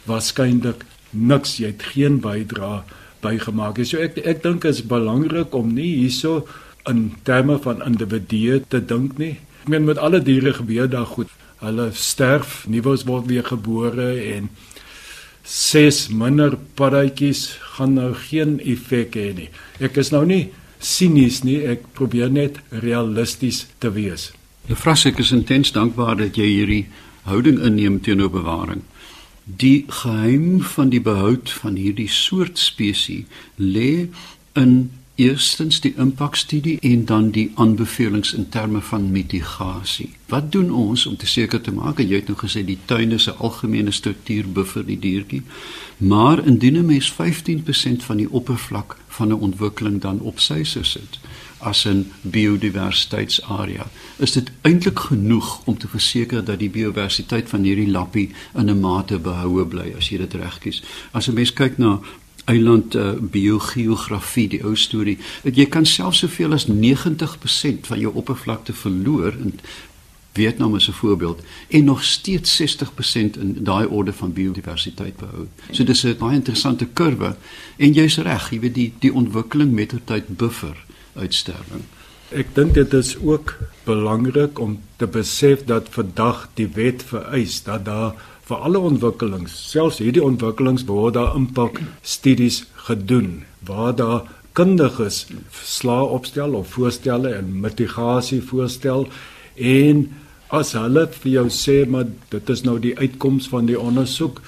waarskynlik 0.09 0.85
niks 1.11 1.57
jy 1.59 1.73
het 1.73 1.83
geen 1.93 2.19
bydra 2.23 2.83
bygemaak 3.21 3.77
nie. 3.77 3.85
So 3.85 4.01
ek 4.01 4.17
ek 4.25 4.43
dink 4.43 4.65
is 4.65 4.81
belangrik 4.81 5.55
om 5.57 5.73
nie 5.75 5.95
hierso 6.01 6.47
in 6.89 7.11
terme 7.27 7.59
van 7.61 7.83
individue 7.85 8.61
te 8.69 8.81
dink 8.81 9.19
nie. 9.21 9.37
Ek 9.61 9.69
meen 9.69 9.85
met 9.85 9.99
alle 10.01 10.21
diere 10.25 10.55
gebeur 10.57 10.89
daar 10.89 11.05
goed. 11.05 11.29
Hulle 11.61 11.91
sterf, 11.93 12.63
nuus 12.65 13.03
word 13.05 13.27
weer 13.29 13.45
gebore 13.45 14.09
en 14.33 14.49
ses 15.45 16.07
minder 16.09 16.55
paddatjies 16.77 17.59
gaan 17.75 17.93
nou 17.93 18.13
geen 18.17 18.57
effek 18.59 19.13
hê 19.17 19.29
nie. 19.37 19.49
Ek 19.77 19.99
is 20.01 20.09
nou 20.09 20.23
nie 20.25 20.49
sinies 20.81 21.43
nie, 21.45 21.59
ek 21.61 21.85
probeer 21.93 22.31
net 22.33 22.57
realisties 22.81 23.67
te 23.77 23.91
wees. 23.93 24.31
Juffrou, 24.69 24.95
ek 25.11 25.21
is 25.21 25.33
intens 25.35 25.73
dankbaar 25.75 26.17
dat 26.17 26.37
jy 26.41 26.47
hierdie 26.49 26.85
houding 27.29 27.59
inneem 27.61 27.99
teenoor 28.01 28.33
bewaring. 28.33 28.81
Die 29.45 29.85
geheim 29.89 30.61
van 30.73 30.89
die 30.89 31.01
behoud 31.01 31.53
van 31.61 31.77
hierdie 31.77 32.09
soort 32.09 32.57
spesies 32.57 33.29
lê 33.61 34.09
in 34.57 34.89
eerstens 35.21 35.79
die 35.83 35.93
impakstudie 35.97 36.79
en 36.79 37.05
dan 37.05 37.29
die 37.35 37.51
aanbevelings 37.55 38.33
in 38.33 38.49
terme 38.49 38.81
van 38.81 39.11
mitigasie. 39.11 40.09
Wat 40.31 40.51
doen 40.51 40.71
ons 40.71 41.05
om 41.05 41.17
te 41.17 41.27
seker 41.27 41.61
te 41.61 41.73
maak 41.75 41.99
jy 41.99 42.21
het 42.21 42.31
nou 42.31 42.37
gesê 42.39 42.63
die 42.65 42.79
tuin 42.85 43.11
is 43.11 43.27
'n 43.29 43.37
algemene 43.37 43.91
struktuur 43.91 44.49
buffer 44.49 44.85
die 44.85 44.99
diertjie, 44.99 45.43
maar 45.97 46.45
indien 46.45 46.77
'n 46.77 46.85
mens 46.85 47.11
15% 47.11 48.03
van 48.03 48.17
die 48.17 48.31
oppervlak 48.31 48.97
van 49.07 49.27
'n 49.27 49.43
ontwikkeling 49.47 50.01
dan 50.01 50.19
op 50.19 50.39
sy 50.39 50.63
sit, 50.63 51.19
as 51.57 51.85
'n 51.85 52.11
biodiversiteitsarea. 52.21 53.85
Is 54.17 54.31
dit 54.31 54.51
eintlik 54.61 54.99
genoeg 54.99 55.61
om 55.65 55.77
te 55.77 55.87
verseker 55.87 56.45
dat 56.45 56.59
die 56.59 56.69
biodiversiteit 56.69 57.49
van 57.49 57.63
hierdie 57.63 57.91
lappie 57.91 58.29
in 58.55 58.69
'n 58.69 58.79
mate 58.79 59.19
behoue 59.19 59.65
bly 59.65 59.93
as 59.97 60.09
jy 60.09 60.17
dit 60.17 60.33
reg 60.33 60.59
kies? 60.59 60.83
As 61.11 61.27
'n 61.27 61.33
mens 61.33 61.53
kyk 61.53 61.77
na 61.77 61.99
eiland 62.51 62.95
uh, 62.95 63.13
biogeografie, 63.19 64.47
die 64.55 64.63
ou 64.67 64.75
storie, 64.75 65.17
jy 65.43 65.67
kan 65.71 65.87
selfs 65.87 66.23
soveel 66.25 66.57
as 66.57 66.67
90% 66.67 67.87
van 67.89 68.01
jou 68.01 68.11
oppervlakte 68.21 68.75
verloor 68.75 69.37
en 69.37 69.55
Vietnam 70.33 70.75
is 70.75 70.87
'n 70.87 70.91
voorbeeld 70.91 71.41
en 71.67 71.83
nog 71.83 72.03
steeds 72.03 72.55
60% 72.55 73.37
in 73.37 73.57
daai 73.63 73.85
orde 73.85 74.13
van 74.13 74.33
biodiversiteit 74.33 75.15
behou. 75.17 75.47
So 75.71 75.83
dis 75.83 76.03
'n 76.03 76.17
baie 76.17 76.35
interessante 76.35 76.87
kurwe 76.93 77.35
en 77.77 77.93
jy's 77.93 78.17
reg, 78.17 78.49
jy 78.49 78.59
weet 78.59 78.73
die 78.75 78.93
die 78.99 79.13
ontwikkeling 79.13 79.71
met 79.71 79.93
tyd 80.05 80.37
buffer 80.37 80.85
uitsterwing. 81.15 81.83
Ek 82.29 82.55
dink 82.55 82.73
dit 82.73 82.93
is 82.93 83.17
ook 83.17 83.57
belangrik 83.83 84.59
om 84.59 84.79
te 84.95 85.07
besef 85.07 85.65
dat 85.65 85.87
vandag 85.89 86.49
die 86.53 86.69
wet 86.73 87.03
vereis 87.03 87.63
dat 87.63 87.85
daar 87.85 88.13
vir 88.51 88.65
alle 88.67 88.79
ontwikkelings, 88.83 89.53
selfs 89.71 90.01
hierdie 90.03 90.23
ontwikkelings 90.23 90.83
word 90.89 91.15
daar 91.15 91.35
impak 91.39 91.79
studies 92.03 92.65
gedoen 92.87 93.45
waar 93.67 93.93
daar 93.95 94.25
kundiges 94.59 95.25
verslae 95.55 96.09
opstel 96.17 96.57
of 96.59 96.73
voorstelle 96.75 97.31
en 97.37 97.53
mitigasie 97.63 98.41
voorstel 98.43 99.07
en 99.55 100.09
as 100.51 100.73
hulle 100.75 101.05
vir 101.13 101.29
jou 101.31 101.45
sê 101.55 101.77
maar 101.87 102.09
dit 102.33 102.51
is 102.55 102.65
nou 102.67 102.75
die 102.83 102.97
uitkoms 102.99 103.47
van 103.53 103.69
die 103.69 103.79
ondersoek 103.79 104.41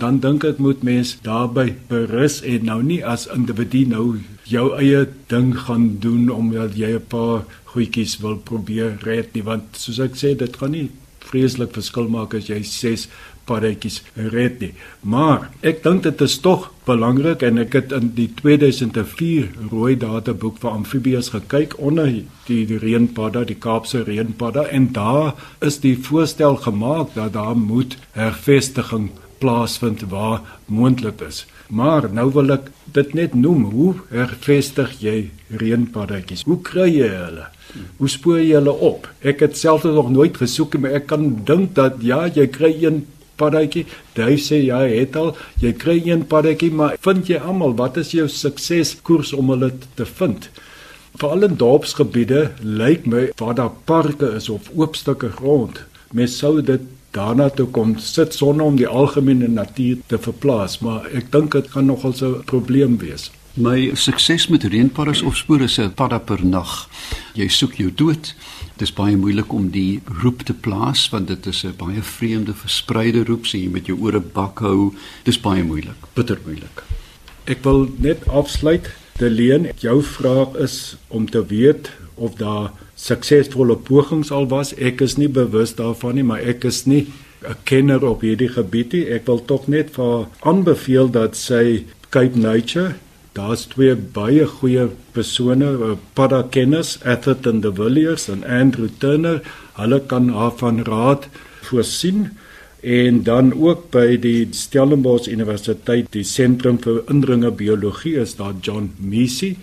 dan 0.00 0.22
dink 0.24 0.46
ek 0.48 0.62
moet 0.64 0.86
mens 0.86 1.16
daarby 1.26 1.74
berus 1.90 2.38
en 2.46 2.64
nou 2.70 2.78
nie 2.86 3.02
as 3.04 3.26
individu 3.34 3.84
nou 3.90 4.06
jou 4.48 4.70
eie 4.78 5.04
ding 5.28 5.52
gaan 5.66 5.90
doen 6.00 6.30
omdat 6.32 6.78
jy 6.78 6.94
'n 6.96 7.08
paar 7.12 7.44
goedjies 7.74 8.16
wil 8.24 8.40
probeer 8.50 8.96
red 9.04 9.34
nie 9.34 9.44
want 9.44 9.76
soos 9.76 10.00
ek 10.00 10.16
sê 10.16 10.32
dit 10.34 10.56
gaan 10.56 10.72
nie 10.72 10.88
vreeslik 11.30 11.74
verskil 11.76 12.08
maak 12.08 12.34
as 12.34 12.48
jy 12.48 12.62
6 12.64 13.08
paddatjies 13.50 14.00
red 14.34 14.60
nie. 14.62 14.72
Maar 15.02 15.48
ek 15.66 15.82
dink 15.84 16.06
dit 16.06 16.26
is 16.26 16.38
tog 16.44 16.70
belangrik 16.88 17.44
en 17.46 17.60
ek 17.62 17.76
het 17.78 17.94
in 17.96 18.12
die 18.16 18.28
2004 18.40 19.50
rooi 19.70 19.94
databoek 20.00 20.60
vir 20.62 20.70
amfibieërs 20.70 21.32
gekyk 21.34 21.76
onder 21.78 22.10
die, 22.10 22.64
die 22.70 22.78
reënpadda, 22.82 23.44
die 23.50 23.58
Kaapse 23.58 24.04
reënpadda 24.06 24.68
en 24.74 24.90
daar 24.96 25.34
is 25.66 25.80
die 25.84 25.96
voorstel 25.98 26.60
gemaak 26.64 27.14
dat 27.18 27.34
daar 27.38 27.58
moet 27.58 27.98
hervestiging 28.16 29.10
plaasvind 29.40 30.04
waar 30.12 30.42
moontlik 30.66 31.22
is. 31.26 31.46
Maar 31.68 32.08
nou 32.12 32.28
wil 32.34 32.56
ek 32.58 32.68
dit 32.94 33.14
net 33.14 33.36
noem, 33.38 33.68
hoe 33.72 33.94
hervestig 34.10 34.96
jy 35.02 35.16
reënpaddatjies? 35.62 36.44
Hoe 36.48 36.58
kry 36.66 36.88
jy 36.90 37.08
hulle? 37.14 37.46
Hoe 38.00 38.10
spoor 38.10 38.40
jy 38.40 38.56
hulle 38.58 38.74
op? 38.74 39.06
Ek 39.22 39.44
het 39.44 39.58
self 39.58 39.86
nog 39.86 40.10
nooit 40.10 40.36
gesoek, 40.40 40.76
maar 40.82 40.98
ek 40.98 41.06
kan 41.12 41.30
dink 41.46 41.76
dat 41.78 42.00
ja, 42.04 42.24
jy 42.26 42.48
kry 42.50 42.72
een 42.82 43.04
paddatjie. 43.40 43.86
Hy 44.18 44.36
sê 44.36 44.60
ja, 44.66 44.82
hy 44.84 45.00
het 45.02 45.16
al, 45.16 45.32
jy 45.64 45.72
kry 45.80 45.98
een 46.04 46.26
paddatjie, 46.30 46.70
maar 46.76 46.96
vind 47.06 47.32
jy 47.32 47.40
almal 47.40 47.76
wat 47.80 47.98
is 48.02 48.12
jou 48.16 48.28
sukseskoers 48.28 49.32
om 49.36 49.52
hulle 49.54 49.72
te 49.98 50.06
vind? 50.18 50.50
Veral 51.20 51.48
in 51.48 51.58
dorpsgebiede 51.60 52.42
lyk 52.62 53.06
my 53.10 53.26
waar 53.40 53.56
daar 53.58 53.74
parke 53.88 54.30
is 54.38 54.48
of 54.52 54.70
oop 54.76 54.96
stukke 54.96 55.32
grond, 55.40 55.82
mens 56.16 56.38
sou 56.38 56.60
dit 56.62 56.86
daarna 57.16 57.48
toe 57.50 57.66
kom 57.74 57.96
sit 57.98 58.34
sonder 58.34 58.66
om 58.70 58.78
die 58.78 58.88
algemene 58.88 59.48
natuur 59.50 59.98
te 60.06 60.18
verplaas, 60.22 60.78
maar 60.84 61.08
ek 61.10 61.32
dink 61.34 61.52
dit 61.58 61.70
kan 61.72 61.86
nogal 61.86 62.14
'n 62.14 62.42
probleem 62.46 62.98
wees. 62.98 63.30
My 63.54 63.90
sukses 63.94 64.46
met 64.48 64.62
reënpaddas 64.62 65.22
opspoor 65.26 65.60
is 65.66 65.78
'n 65.78 65.94
padda 65.94 66.18
per 66.18 66.44
nag. 66.44 66.88
Jy 67.34 67.48
soek 67.48 67.74
jou 67.74 67.90
dood. 67.94 68.34
Dit 68.80 68.88
is 68.88 68.96
baie 68.96 69.16
moeilik 69.20 69.50
om 69.52 69.66
die 69.68 70.00
roep 70.22 70.40
te 70.48 70.54
plaas 70.56 71.02
want 71.12 71.28
dit 71.28 71.46
is 71.46 71.64
'n 71.68 71.74
baie 71.76 72.02
vreemde 72.02 72.54
verspreide 72.56 73.24
roep 73.28 73.44
sien 73.46 73.62
jy 73.64 73.68
met 73.68 73.86
jou 73.86 73.96
ore 74.00 74.20
bak 74.20 74.58
hou. 74.58 74.94
Dis 75.24 75.40
baie 75.40 75.62
moeilik, 75.62 76.00
bitter 76.14 76.38
moeilik. 76.46 76.82
Ek 77.44 77.62
wil 77.62 77.90
net 77.98 78.24
afsluit. 78.28 78.88
Deleen, 79.18 79.68
jou 79.76 80.02
vraag 80.02 80.56
is 80.56 80.96
om 81.08 81.30
te 81.30 81.44
weet 81.46 81.90
of 82.14 82.34
daar 82.34 82.72
suksesvolle 82.96 83.76
pogings 83.76 84.30
al 84.30 84.48
was. 84.48 84.72
Ek 84.74 85.00
is 85.00 85.16
nie 85.16 85.28
bewus 85.28 85.74
daarvan 85.74 86.14
nie, 86.14 86.24
maar 86.24 86.40
ek 86.40 86.64
is 86.64 86.86
nie 86.86 87.06
'n 87.44 87.56
kenner 87.64 88.02
op 88.04 88.20
hierdie 88.20 88.48
gebied 88.48 88.92
nie. 88.92 89.04
Ek 89.04 89.26
wil 89.26 89.44
tog 89.44 89.68
net 89.68 89.90
vir 89.90 90.26
aanbeveel 90.40 91.10
dat 91.10 91.36
sy 91.36 91.84
Cape 92.08 92.38
Nature 92.38 92.94
Daar's 93.32 93.68
twee 93.70 93.94
baie 93.94 94.46
goeie 94.46 94.88
persone, 95.14 95.70
eh, 95.70 95.96
padda 96.14 96.42
kenners, 96.50 96.98
Atherton 97.04 97.60
de 97.60 97.70
Villiers 97.72 98.28
en 98.28 98.42
Andrew 98.44 98.88
Turner. 98.98 99.40
Hulle 99.78 100.00
kan 100.00 100.28
haar 100.28 100.56
van 100.58 100.82
raad 100.84 101.28
voorsien 101.62 102.30
en 102.80 103.22
dan 103.22 103.52
ook 103.52 103.90
by 103.90 104.16
die 104.16 104.48
Stellenbosch 104.56 105.28
Universiteit, 105.28 106.08
die 106.12 106.24
sentrum 106.24 106.78
vir 106.82 107.02
indringe 107.12 107.50
biologie 107.52 108.16
is 108.20 108.34
daar 108.38 108.54
John 108.60 108.90
Misi, 108.98 109.56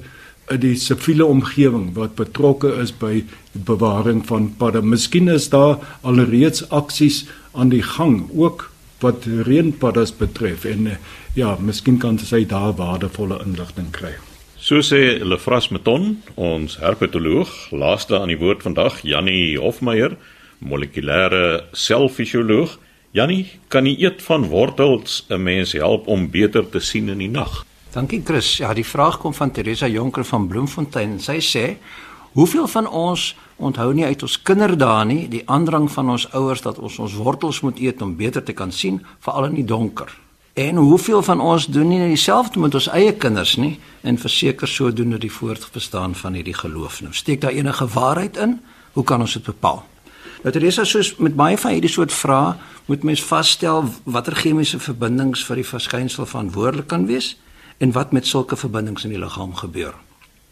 in 0.51 0.61
die 0.63 0.77
siviele 0.79 1.27
omgewing 1.27 1.95
wat 1.97 2.15
betrokke 2.19 2.69
is 2.83 2.93
by 2.95 3.25
bewaring 3.53 4.27
van 4.27 4.57
padde. 4.59 4.83
Miskien 4.83 5.29
is 5.29 5.49
daar 5.51 5.79
alreeds 6.07 6.69
aksies 6.71 7.27
aan 7.53 7.69
die 7.75 7.83
gang 7.83 8.31
ook 8.31 8.71
wat 9.03 9.25
reënpaddas 9.27 10.17
betref 10.17 10.65
en 10.65 10.87
eh, 10.87 10.97
ja, 11.35 11.57
miskien 11.61 11.99
kan 11.99 12.19
sy 12.19 12.47
daar 12.49 12.73
waardevolle 12.79 13.43
inligting 13.45 13.91
kry. 13.93 14.15
So 14.57 14.81
sê 14.81 15.19
Lefras 15.21 15.69
Meton, 15.71 16.23
ons 16.35 16.79
herpetoloog, 16.81 17.71
laaste 17.71 18.19
aan 18.19 18.29
die 18.33 18.41
woord 18.41 18.63
vandag, 18.65 19.03
Jannie 19.05 19.59
Hofmeyer, 19.61 20.17
molekulêre 20.65 21.69
selfisioloog. 21.77 22.79
Jannie, 23.17 23.47
kan 23.73 23.87
die 23.89 23.95
eet 24.05 24.21
van 24.27 24.43
wortels 24.51 25.25
'n 25.29 25.43
mens 25.43 25.73
help 25.73 26.07
om 26.07 26.31
beter 26.31 26.69
te 26.69 26.81
sien 26.81 27.09
in 27.09 27.19
die 27.19 27.29
nag? 27.29 27.65
Dankie 27.91 28.21
Chris. 28.25 28.57
Ja, 28.57 28.75
die 28.75 28.85
vraag 28.85 29.19
kom 29.19 29.35
van 29.35 29.51
Teresa 29.51 29.87
Jonker 29.87 30.25
van 30.25 30.47
Bloemfontein. 30.47 31.21
Sy 31.21 31.41
sê: 31.41 31.77
"Hoeveel 32.33 32.69
van 32.69 32.89
ons 32.89 33.37
onthou 33.57 33.95
nie 33.95 34.05
uit 34.05 34.23
ons 34.23 34.43
kinderdae 34.43 35.05
nie 35.05 35.29
die 35.29 35.43
aandrang 35.47 35.91
van 35.91 36.11
ons 36.11 36.33
ouers 36.33 36.61
dat 36.61 36.79
ons 36.79 36.99
ons 36.99 37.15
wortels 37.15 37.61
moet 37.61 37.79
eet 37.79 38.03
om 38.03 38.17
beter 38.17 38.43
te 38.43 38.53
kan 38.53 38.73
sien, 38.73 39.03
veral 39.21 39.45
in 39.45 39.55
die 39.55 39.65
donker?" 39.65 40.19
En 40.55 40.77
hoeveel 40.77 41.23
van 41.23 41.41
ons 41.41 41.67
doen 41.67 41.89
nie 41.89 42.09
dieselfde 42.09 42.59
met 42.59 42.75
ons 42.75 42.89
eie 42.89 43.13
kinders 43.13 43.57
nie 43.57 43.79
en 44.03 44.19
verseker 44.19 44.69
sodoende 44.69 45.19
die 45.19 45.33
voortbestaan 45.33 46.15
van 46.15 46.33
hierdie 46.33 46.55
geloof 46.55 47.01
nou. 47.01 47.13
Steek 47.13 47.41
daar 47.41 47.51
enige 47.51 47.87
waarheid 47.87 48.37
in? 48.37 48.61
Hoe 48.93 49.05
kan 49.05 49.21
ons 49.21 49.33
dit 49.33 49.45
bepaal? 49.45 49.85
Nou 50.47 50.53
Teresa 50.55 50.85
soos 50.87 51.09
met 51.19 51.35
baie 51.35 51.57
van 51.59 51.73
hierdie 51.75 51.91
soort 51.91 52.13
vrae 52.15 52.53
moet 52.87 53.03
mens 53.03 53.23
vasstel 53.27 53.89
watter 54.15 54.37
chemiese 54.39 54.79
verbindings 54.79 55.41
vir 55.43 55.59
die 55.59 55.67
verskynsel 55.67 56.29
verantwoordelik 56.31 56.87
kan 56.93 57.09
wees 57.09 57.33
en 57.83 57.91
wat 57.97 58.15
met 58.15 58.31
sulke 58.31 58.55
verbindings 58.55 59.03
in 59.09 59.17
die 59.17 59.19
liggaam 59.19 59.57
gebeur. 59.59 59.99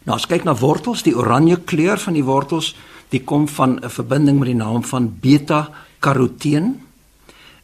Nou 0.03 0.17
as 0.19 0.27
kyk 0.27 0.43
na 0.43 0.57
wortels, 0.59 1.05
die 1.07 1.15
oranje 1.15 1.61
kleur 1.63 1.95
van 2.03 2.19
die 2.19 2.25
wortels, 2.27 2.73
die 3.15 3.23
kom 3.23 3.47
van 3.47 3.79
'n 3.79 3.89
verbinding 3.89 4.39
met 4.39 4.51
die 4.51 4.59
naam 4.59 4.83
van 4.83 5.15
beta-karoteen. 5.21 6.81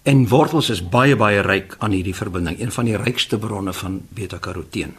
En 0.03 0.27
wortels 0.27 0.69
is 0.69 0.89
baie 0.89 1.15
baie 1.15 1.41
ryk 1.41 1.75
aan 1.79 1.91
hierdie 1.91 2.15
verbinding, 2.15 2.61
een 2.61 2.71
van 2.71 2.85
die 2.85 2.95
rykste 2.95 3.37
bronne 3.37 3.73
van 3.73 4.01
beta-karoteen. 4.09 4.95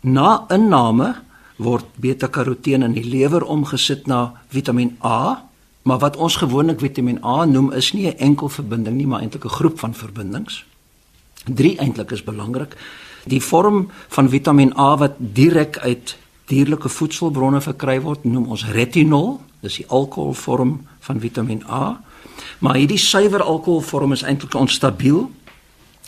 Na 0.00 0.44
inname 0.48 1.14
word 1.56 1.84
beta-karoteen 1.96 2.82
in 2.82 2.92
die 2.92 3.04
lewer 3.10 3.44
omgesit 3.44 4.06
na 4.06 4.32
Vitamiin 4.48 4.98
A 5.04 5.50
Maar 5.82 5.98
wat 5.98 6.16
ons 6.16 6.36
gewoonlik 6.36 6.80
Vitamiin 6.80 7.24
A 7.24 7.44
noem 7.44 7.72
is 7.72 7.92
nie 7.92 8.06
'n 8.06 8.18
enkel 8.18 8.48
verbinding 8.48 8.96
nie, 8.96 9.06
maar 9.06 9.20
eintlik 9.20 9.44
'n 9.44 9.48
groep 9.58 9.78
van 9.78 9.94
verbindings. 9.94 10.64
Drie 11.44 11.78
eintlik 11.78 12.10
is 12.10 12.24
belangrik. 12.24 12.76
Die 13.24 13.42
vorm 13.42 13.90
van 14.08 14.28
Vitamiin 14.28 14.78
A 14.78 14.96
wat 14.96 15.12
direk 15.18 15.78
uit 15.78 16.16
dierlike 16.46 16.88
voedselbronne 16.88 17.60
verkry 17.60 18.00
word, 18.00 18.24
noem 18.24 18.46
ons 18.46 18.66
retinol. 18.66 19.40
Dis 19.60 19.76
die 19.76 19.86
alkoholvorm 19.86 20.86
van 21.00 21.20
Vitamiin 21.20 21.62
A. 21.70 22.00
Maar 22.58 22.74
hierdie 22.74 22.98
suiwer 22.98 23.42
alkoholvorm 23.42 24.12
is 24.12 24.22
eintlik 24.22 24.54
onstabiel 24.54 25.30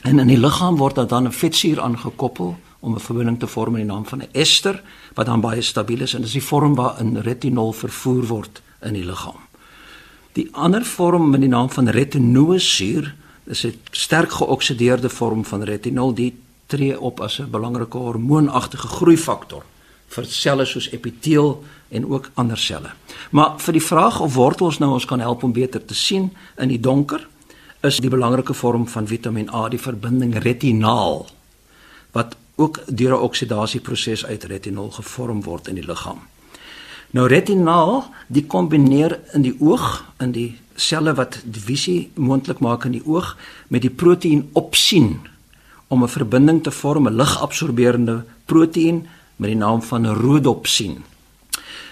en 0.02 0.18
in 0.18 0.26
die 0.26 0.38
liggaam 0.38 0.76
word 0.76 0.94
daar 0.94 1.06
dan 1.06 1.26
'n 1.26 1.32
vetsuur 1.32 1.80
aangekoppel 1.80 2.56
om 2.80 2.94
'n 2.94 3.00
verbinding 3.00 3.38
te 3.38 3.46
vorm 3.46 3.76
in 3.76 3.86
die 3.86 3.92
naam 3.92 4.06
van 4.06 4.22
'n 4.22 4.28
ester 4.32 4.82
wat 5.14 5.26
dan 5.26 5.40
baie 5.40 5.62
stabiel 5.62 6.00
is 6.00 6.14
en 6.14 6.22
dis 6.22 6.32
die 6.32 6.42
vorm 6.42 6.74
waarin 6.74 7.16
retinol 7.16 7.72
vervoer 7.72 8.26
word 8.26 8.62
in 8.82 8.92
die 8.92 9.04
liggaam. 9.04 9.40
Die 10.34 10.48
ander 10.52 10.84
vorm 10.84 11.30
met 11.30 11.44
die 11.44 11.48
naam 11.48 11.70
van 11.70 11.88
retinosuur 11.88 13.14
is 13.46 13.64
'n 13.64 13.74
sterk 13.90 14.32
geoksideerde 14.32 15.08
vorm 15.08 15.44
van 15.44 15.62
retinol 15.62 16.14
die 16.14 16.34
tree 16.66 17.00
op 17.00 17.20
as 17.20 17.38
'n 17.38 17.50
belangrike 17.50 17.98
hormoonagtige 17.98 18.88
groeifaktor 18.88 19.62
vir 20.08 20.24
selle 20.24 20.64
soos 20.64 20.90
epiteel 20.90 21.64
en 21.88 22.06
ook 22.06 22.30
ander 22.34 22.58
selle. 22.58 22.90
Maar 23.30 23.58
vir 23.58 23.72
die 23.72 23.82
vraag 23.82 24.20
of 24.20 24.34
wortels 24.34 24.78
nou 24.78 24.92
ons 24.92 25.04
kan 25.04 25.20
help 25.20 25.42
om 25.42 25.52
beter 25.52 25.84
te 25.84 25.94
sien 25.94 26.32
in 26.58 26.68
die 26.68 26.80
donker, 26.80 27.26
is 27.82 28.00
die 28.00 28.10
belangrike 28.10 28.54
vorm 28.54 28.88
van 28.88 29.06
Vitamiin 29.06 29.50
A 29.54 29.68
die 29.68 29.80
verbinding 29.80 30.38
retinaal 30.38 31.26
wat 32.12 32.36
ook 32.54 32.80
deur 32.86 33.12
'n 33.12 33.22
oksidasieproses 33.22 34.26
uit 34.26 34.44
retinol 34.44 34.90
gevorm 34.90 35.42
word 35.42 35.68
in 35.68 35.74
die 35.74 35.86
liggaam. 35.86 36.20
Nou 37.14 37.28
retinaal, 37.30 38.00
die 38.26 38.42
kombineer 38.50 39.20
in 39.38 39.44
die 39.46 39.54
oog 39.62 40.02
in 40.18 40.32
die 40.34 40.48
selle 40.74 41.12
wat 41.14 41.36
die 41.46 41.62
visie 41.62 41.98
moontlik 42.18 42.58
maak 42.58 42.88
in 42.88 42.96
die 42.96 43.04
oog 43.06 43.36
met 43.70 43.84
die 43.84 43.92
proteïen 44.02 44.48
opsien 44.58 45.20
om 45.94 46.02
'n 46.02 46.10
verbinding 46.10 46.62
te 46.62 46.70
vorm, 46.70 47.06
'n 47.06 47.16
ligabsorberende 47.16 48.24
proteïen 48.46 49.06
met 49.36 49.50
die 49.50 49.58
naam 49.58 49.82
van 49.82 50.06
rhodopsien. 50.06 51.04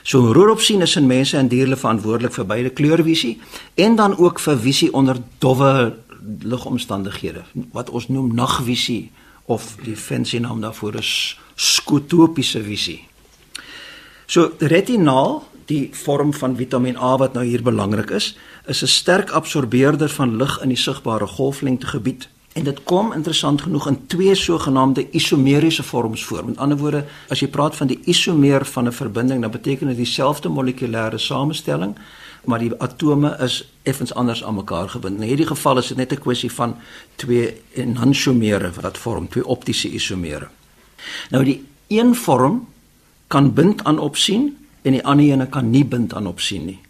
So 0.02 0.32
rhodopsien 0.32 0.80
is 0.80 0.96
in 0.96 1.06
mense 1.06 1.36
en 1.36 1.48
diere 1.48 1.76
verantwoordelik 1.76 2.32
vir 2.32 2.46
beide 2.46 2.70
kleurvisie 2.70 3.40
en 3.74 3.96
dan 3.96 4.16
ook 4.18 4.40
vir 4.40 4.58
visie 4.58 4.92
onder 4.92 5.16
dowwe 5.38 5.94
ligomstandighede 6.42 7.42
wat 7.72 7.90
ons 7.90 8.08
noem 8.08 8.34
nagvisie 8.34 9.10
of 9.46 9.76
die 9.84 9.96
fancy 9.96 10.38
naam 10.38 10.60
daarvoor 10.60 10.94
is 10.94 11.38
skotopiese 11.54 12.62
visie. 12.62 13.11
So 14.32 14.52
retinaal, 14.58 15.42
die 15.68 15.90
vorm 15.92 16.32
van 16.34 16.56
Vitamiin 16.56 16.96
A 16.96 17.16
wat 17.20 17.34
nou 17.36 17.44
hier 17.44 17.62
belangrik 17.62 18.10
is, 18.10 18.36
is 18.66 18.82
'n 18.82 18.86
sterk 18.86 19.30
absorbeerder 19.30 20.08
van 20.08 20.36
lig 20.36 20.60
in 20.62 20.68
die 20.68 20.76
sigbare 20.76 21.26
golflengtegebied 21.26 22.28
En 22.52 22.64
dit 22.64 22.82
kom 22.84 23.12
interessant 23.12 23.62
genoeg 23.62 23.86
in 23.88 24.06
twee 24.06 24.34
sogenaamde 24.34 25.06
isomeriese 25.10 25.82
vorms 25.82 26.24
voor. 26.24 26.44
Met 26.44 26.56
ander 26.56 26.76
woorde, 26.76 27.04
as 27.28 27.40
jy 27.40 27.48
praat 27.48 27.76
van 27.76 27.88
die 27.88 28.00
isomeer 28.04 28.64
van 28.64 28.86
'n 28.86 28.92
verbinding, 28.92 29.40
dan 29.40 29.50
beteken 29.50 29.86
dit 29.86 29.96
dieselfde 29.96 30.48
molekulêre 30.48 31.18
samestelling, 31.18 31.96
maar 32.44 32.58
die 32.58 32.74
atome 32.78 33.36
is 33.40 33.72
effens 33.82 34.14
anders 34.14 34.44
aan 34.44 34.54
mekaar 34.54 34.88
gebind. 34.88 35.20
In 35.20 35.26
hierdie 35.26 35.46
geval 35.46 35.78
is 35.78 35.86
dit 35.86 35.96
net 35.96 36.12
'n 36.12 36.20
kwessie 36.20 36.52
van 36.52 36.76
twee 37.14 37.60
enantiomere 37.72 38.70
wat 38.80 38.98
vorm, 38.98 39.28
twee 39.28 39.46
optiese 39.46 39.90
isomere. 39.90 40.48
Nou 41.30 41.44
die 41.44 41.64
een 41.88 42.14
vorm 42.14 42.66
kan 43.32 43.52
bind 43.56 43.84
aan 43.88 43.98
opsien 43.98 44.50
en 44.82 44.92
die 44.92 45.04
ander 45.08 45.30
een 45.30 45.48
kan 45.48 45.70
nie 45.70 45.84
bind 45.84 46.12
aan 46.14 46.26
opsien 46.28 46.66
nie. 46.68 46.80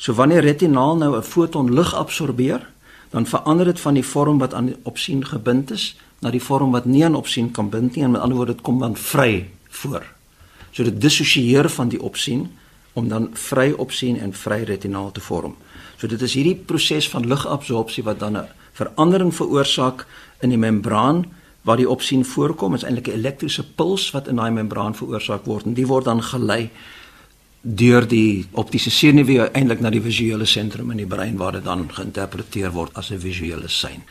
So 0.00 0.16
wanneer 0.16 0.40
retinaal 0.40 0.96
nou 0.96 1.16
'n 1.16 1.22
foton 1.22 1.74
lig 1.74 1.94
absorbeer, 1.94 2.66
dan 3.10 3.26
verander 3.26 3.64
dit 3.64 3.80
van 3.80 3.94
die 3.94 4.04
vorm 4.04 4.38
wat 4.38 4.54
aan 4.54 4.74
opsien 4.82 5.24
gebind 5.24 5.70
is 5.70 5.96
na 6.20 6.30
die 6.30 6.42
vorm 6.42 6.70
wat 6.70 6.84
nie 6.84 7.04
aan 7.04 7.14
opsien 7.14 7.50
kan 7.50 7.68
bind 7.68 7.94
nie 7.94 8.04
en 8.04 8.10
met 8.10 8.20
ander 8.20 8.36
woorde 8.36 8.52
dit 8.52 8.62
kom 8.62 8.78
dan 8.78 8.96
vry 8.96 9.48
voor. 9.68 10.02
So 10.70 10.82
dit 10.82 11.00
dissosieer 11.00 11.68
van 11.68 11.88
die 11.88 12.02
opsien 12.02 12.50
om 12.92 13.08
dan 13.08 13.30
vry 13.32 13.72
opsien 13.72 14.18
en 14.20 14.32
vry 14.32 14.62
retinaal 14.62 15.12
te 15.12 15.20
vorm. 15.20 15.56
So 15.96 16.06
dit 16.06 16.22
is 16.22 16.34
hierdie 16.34 16.56
proses 16.56 17.08
van 17.08 17.26
ligabsorpsie 17.26 18.02
wat 18.04 18.18
dan 18.18 18.36
'n 18.36 18.48
verandering 18.72 19.34
veroorsaak 19.34 20.06
in 20.40 20.48
die 20.48 20.58
membraan 20.58 21.24
waar 21.62 21.76
die 21.76 21.88
opsien 21.88 22.24
voorkom 22.24 22.74
is 22.74 22.82
eintlik 22.82 23.08
'n 23.08 23.18
elektriese 23.18 23.64
puls 23.64 24.10
wat 24.10 24.28
in 24.28 24.36
daai 24.36 24.50
membraan 24.50 24.94
veroorsaak 24.94 25.44
word 25.44 25.64
en 25.64 25.74
die 25.74 25.86
word 25.86 26.04
dan 26.04 26.22
gelei 26.22 26.70
deur 27.62 28.08
die 28.08 28.46
optiese 28.52 28.90
senuwee 28.90 29.50
eintlik 29.54 29.80
na 29.80 29.90
die 29.90 30.02
visuele 30.02 30.46
sentrum 30.46 30.90
in 30.90 30.96
die 30.96 31.06
brein 31.06 31.36
waar 31.36 31.52
dit 31.52 31.64
dan 31.64 31.86
geïnterpreteer 31.92 32.72
word 32.72 32.90
as 32.94 33.10
'n 33.10 33.18
visuele 33.18 33.68
sein. 33.68 34.02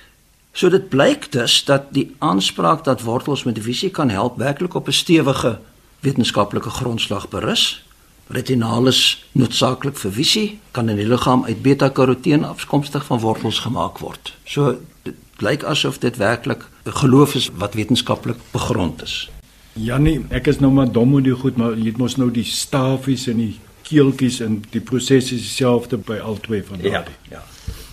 So 0.53 0.69
dit 0.69 0.89
blyk 0.89 1.31
dus 1.31 1.63
dat 1.63 1.93
die 1.95 2.15
aanspraak 2.19 2.83
dat 2.83 3.01
wortels 3.01 3.43
met 3.43 3.59
visie 3.59 3.89
kan 3.89 4.09
help 4.09 4.37
werklik 4.37 4.73
op 4.73 4.87
'n 4.87 4.91
stewige 4.91 5.59
wetenskaplike 5.99 6.69
grondslag 6.69 7.29
berus. 7.29 7.83
Retinalis 8.27 9.25
noodsaaklik 9.31 9.97
vir 9.97 10.11
visie 10.11 10.59
kan 10.71 10.89
in 10.89 10.95
die 10.95 11.07
liggaam 11.07 11.45
uit 11.45 11.61
beta-karoteen 11.61 12.43
afkomstig 12.43 13.05
van 13.05 13.19
wortels 13.19 13.59
gemaak 13.59 13.97
word. 13.97 14.33
So 14.43 14.77
blyk 15.41 15.63
asof 15.63 15.97
dit 15.99 16.17
werklik 16.17 16.65
'n 16.85 16.97
geloof 17.01 17.35
is 17.35 17.49
wat 17.57 17.73
wetenskaplik 17.73 18.37
begrond 18.51 19.01
is. 19.01 19.29
Jannie, 19.73 20.25
ek 20.29 20.47
is 20.47 20.59
nou 20.59 20.71
maar 20.71 20.91
dom 20.91 21.13
oor 21.13 21.23
die 21.23 21.35
goed, 21.35 21.57
maar 21.57 21.77
jy 21.77 21.85
het 21.85 21.97
mos 21.97 22.15
nou 22.15 22.31
die 22.31 22.43
stafies 22.43 23.27
en 23.27 23.37
die 23.37 23.59
keeltjies 23.81 24.39
en 24.39 24.63
die 24.71 24.81
proses 24.81 25.31
is 25.31 25.41
dieselfde 25.41 25.97
by 25.97 26.19
al 26.19 26.37
twee 26.39 26.63
van 26.63 26.77
daardie. 26.77 27.15
Ja, 27.29 27.39
ja. 27.39 27.43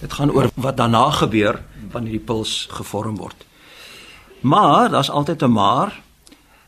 Dit 0.01 0.13
gaan 0.13 0.31
oor 0.31 0.51
wat 0.55 0.77
daarna 0.77 1.11
gebeur 1.11 1.63
wanneer 1.93 2.19
die 2.19 2.27
puls 2.31 2.67
gevorm 2.71 3.17
word. 3.17 3.47
Maar 4.41 4.91
daar's 4.91 5.11
altyd 5.11 5.43
'n 5.43 5.53
maar. 5.53 6.01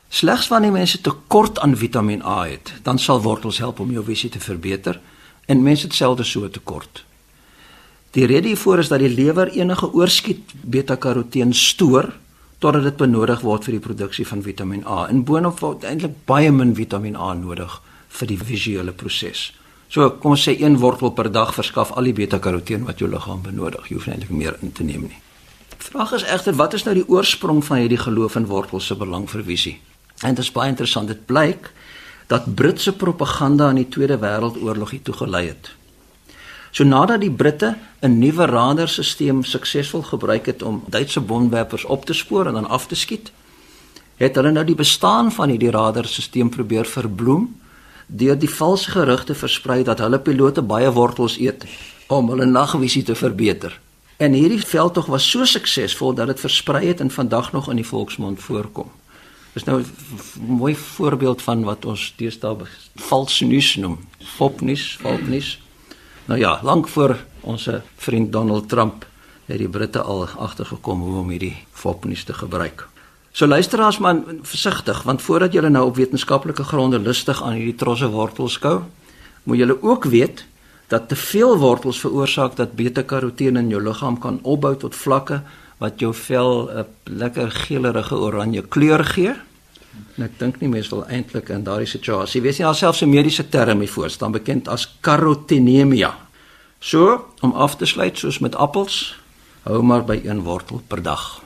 Slegs 0.09 0.49
wanneer 0.49 0.73
mense 0.73 1.01
tekort 1.01 1.59
aan 1.59 1.77
Vitamiin 1.77 2.23
A 2.23 2.47
het, 2.47 2.73
dan 2.83 2.99
sal 2.99 3.23
wortels 3.23 3.59
help 3.59 3.81
om 3.81 3.91
jou 3.91 4.05
visie 4.05 4.31
te 4.31 4.41
verbeter 4.41 5.01
en 5.47 5.63
mense 5.63 5.87
het 5.87 5.95
selde 5.95 6.25
so 6.25 6.51
tekort. 6.51 7.05
Die 8.11 8.27
rede 8.27 8.51
hiervoor 8.51 8.79
is 8.83 8.89
dat 8.91 8.99
die 8.99 9.13
lewer 9.13 9.53
enige 9.55 9.87
oorskiet 9.95 10.51
beta-karoteen 10.63 11.55
stoor 11.55 12.11
totdat 12.59 12.83
dit 12.83 12.97
benodig 12.99 13.45
word 13.47 13.65
vir 13.65 13.77
die 13.79 13.85
produksie 13.85 14.27
van 14.27 14.43
Vitamiin 14.43 14.83
A. 14.85 15.07
En 15.09 15.23
boonop 15.25 15.63
word 15.63 15.87
eintlik 15.87 16.19
baie 16.27 16.51
min 16.53 16.75
Vitamiin 16.75 17.17
A 17.17 17.33
nodig 17.39 17.79
vir 18.19 18.29
die 18.33 18.39
visuele 18.39 18.93
proses. 18.93 19.53
So 19.91 20.11
kom 20.23 20.35
ons 20.35 20.43
sê 20.47 20.57
een 20.59 20.81
wortel 20.83 21.15
per 21.15 21.31
dag 21.31 21.55
verskaf 21.55 21.95
al 21.95 22.11
die 22.11 22.17
beta-karoteen 22.19 22.85
wat 22.91 22.99
jou 22.99 23.09
liggaam 23.11 23.43
benodig. 23.47 23.89
Jy 23.89 23.99
hoef 23.99 24.11
eintlik 24.11 24.35
meer 24.35 24.59
in 24.61 24.75
te 24.75 24.87
neem 24.87 25.07
nie. 25.07 25.23
Vraag 25.79 26.13
is 26.19 26.27
egter 26.27 26.59
wat 26.59 26.75
is 26.75 26.85
nou 26.85 26.95
die 26.99 27.07
oorsprong 27.09 27.63
van 27.65 27.85
hierdie 27.85 28.03
geloof 28.03 28.37
in 28.37 28.51
wortels 28.51 28.91
se 28.91 28.99
belang 28.99 29.31
vir 29.31 29.47
visie? 29.47 29.79
En 30.27 30.35
dit 30.35 30.45
is 30.45 30.53
baie 30.53 30.69
interessant. 30.69 31.09
Dit 31.09 31.25
blyk 31.31 31.71
dat 32.31 32.55
Britse 32.55 32.93
propaganda 32.93 33.71
in 33.71 33.85
die 33.85 33.89
Tweede 33.89 34.19
Wêreldoorlog 34.19 34.99
het 34.99 35.05
toegelei 35.07 35.47
het. 35.49 35.71
So 36.71 36.85
nadat 36.85 37.21
die 37.21 37.31
Britte 37.31 37.77
'n 38.01 38.19
nuwe 38.19 38.47
radarstelsel 38.47 39.43
suksesvol 39.43 40.03
gebruik 40.03 40.47
het 40.47 40.63
om 40.63 40.83
Duitse 40.87 41.21
bomwerpers 41.21 41.85
op 41.85 42.05
te 42.05 42.13
spoor 42.13 42.47
en 42.47 42.55
dan 42.55 42.69
af 42.69 42.87
te 42.87 42.95
skiet, 42.95 43.33
het 44.17 44.35
hulle 44.35 44.51
nou 44.51 44.65
die 44.65 44.75
bestaan 44.75 45.33
van 45.33 45.49
hierdie 45.49 45.71
radarstelsel 45.71 46.49
probeer 46.49 46.85
verbloem 46.85 47.61
deur 48.07 48.39
die 48.39 48.51
valse 48.51 48.91
gerugte 48.91 49.35
versprei 49.35 49.83
dat 49.83 49.99
hulle 49.99 50.19
pilote 50.19 50.63
baie 50.63 50.91
wortels 50.93 51.39
eet 51.39 51.65
om 52.07 52.29
hulle 52.29 52.47
nagvisie 52.47 53.03
te 53.03 53.15
verbeter. 53.15 53.81
En 54.17 54.33
hierdie 54.33 54.61
veldtog 54.67 55.07
was 55.07 55.31
so 55.31 55.45
suksesvol 55.45 56.15
dat 56.15 56.27
dit 56.27 56.41
versprei 56.41 56.87
het 56.87 57.01
en 57.01 57.11
vandag 57.11 57.53
nog 57.53 57.71
in 57.71 57.77
die 57.77 57.87
volksmond 57.87 58.41
voorkom. 58.41 58.91
Dis 59.53 59.65
nou 59.65 59.81
'n 59.81 59.87
mooi 60.47 60.75
voorbeeld 60.77 61.43
van 61.43 61.65
wat 61.65 61.85
ons 61.85 62.13
deesdae 62.17 62.57
vals 62.95 63.41
nuus 63.41 63.77
noem. 63.77 63.99
Fopnuus, 64.37 64.99
valnuus. 65.01 65.59
Nou 66.31 66.39
ja, 66.39 66.61
lank 66.63 66.89
voor 66.89 67.17
ons 67.41 67.69
vriend 67.97 68.33
Donald 68.33 68.69
Trump 68.69 69.07
het 69.45 69.59
die 69.59 69.69
Britte 69.69 70.03
al 70.03 70.29
agtergekom 70.39 71.01
hoe 71.03 71.17
om 71.25 71.33
hierdie 71.35 71.57
fopnuus 71.75 72.23
te 72.25 72.37
gebruik. 72.39 72.85
So 73.35 73.51
luisteraars 73.51 73.99
man 73.99 74.23
versigtig 74.47 75.03
want 75.03 75.23
voordat 75.27 75.53
julle 75.53 75.73
nou 75.75 75.89
op 75.89 75.99
wetenskaplike 75.99 76.63
gronde 76.65 77.01
lustig 77.03 77.43
aan 77.43 77.59
hierdie 77.59 77.75
trosse 77.75 78.07
wortels 78.15 78.61
skou, 78.61 78.77
moet 79.43 79.59
julle 79.59 79.81
ook 79.83 80.07
weet 80.13 80.45
dat 80.95 81.09
te 81.11 81.19
veel 81.19 81.59
wortels 81.59 81.99
veroorsaak 81.99 82.55
dat 82.57 82.79
beta-karoteen 82.79 83.59
in 83.59 83.75
jou 83.75 83.83
liggaam 83.83 84.19
kan 84.23 84.39
opbou 84.43 84.77
tot 84.79 84.95
vlakke 84.95 85.43
wat 85.83 85.99
jou 85.99 86.15
vel 86.15 86.71
'n 86.71 86.87
lekker 87.05 87.51
geelerige 87.51 88.15
oranje 88.15 88.63
kleur 88.63 89.05
gee. 89.05 89.35
En 90.17 90.25
ek 90.25 90.39
dink 90.39 90.61
nie 90.61 90.69
mense 90.69 90.91
wil 90.95 91.07
eintlik 91.07 91.49
in 91.49 91.65
daardie 91.67 91.89
situasie 91.91 92.43
wees 92.43 92.59
nie. 92.59 92.67
Daar 92.67 92.75
selfs 92.75 93.03
'n 93.03 93.11
mediese 93.11 93.49
term 93.49 93.81
hiervoor 93.81 94.11
staan 94.11 94.33
bekend 94.33 94.69
as 94.69 94.89
karotenemia. 95.01 96.19
So, 96.79 97.27
om 97.41 97.53
af 97.53 97.77
te 97.77 97.87
sluit 97.87 98.19
soos 98.19 98.39
met 98.39 98.55
appels, 98.55 99.17
hou 99.63 99.83
maar 99.83 100.05
by 100.05 100.21
een 100.25 100.43
wortel 100.43 100.83
per 100.87 101.03
dag. 101.03 101.43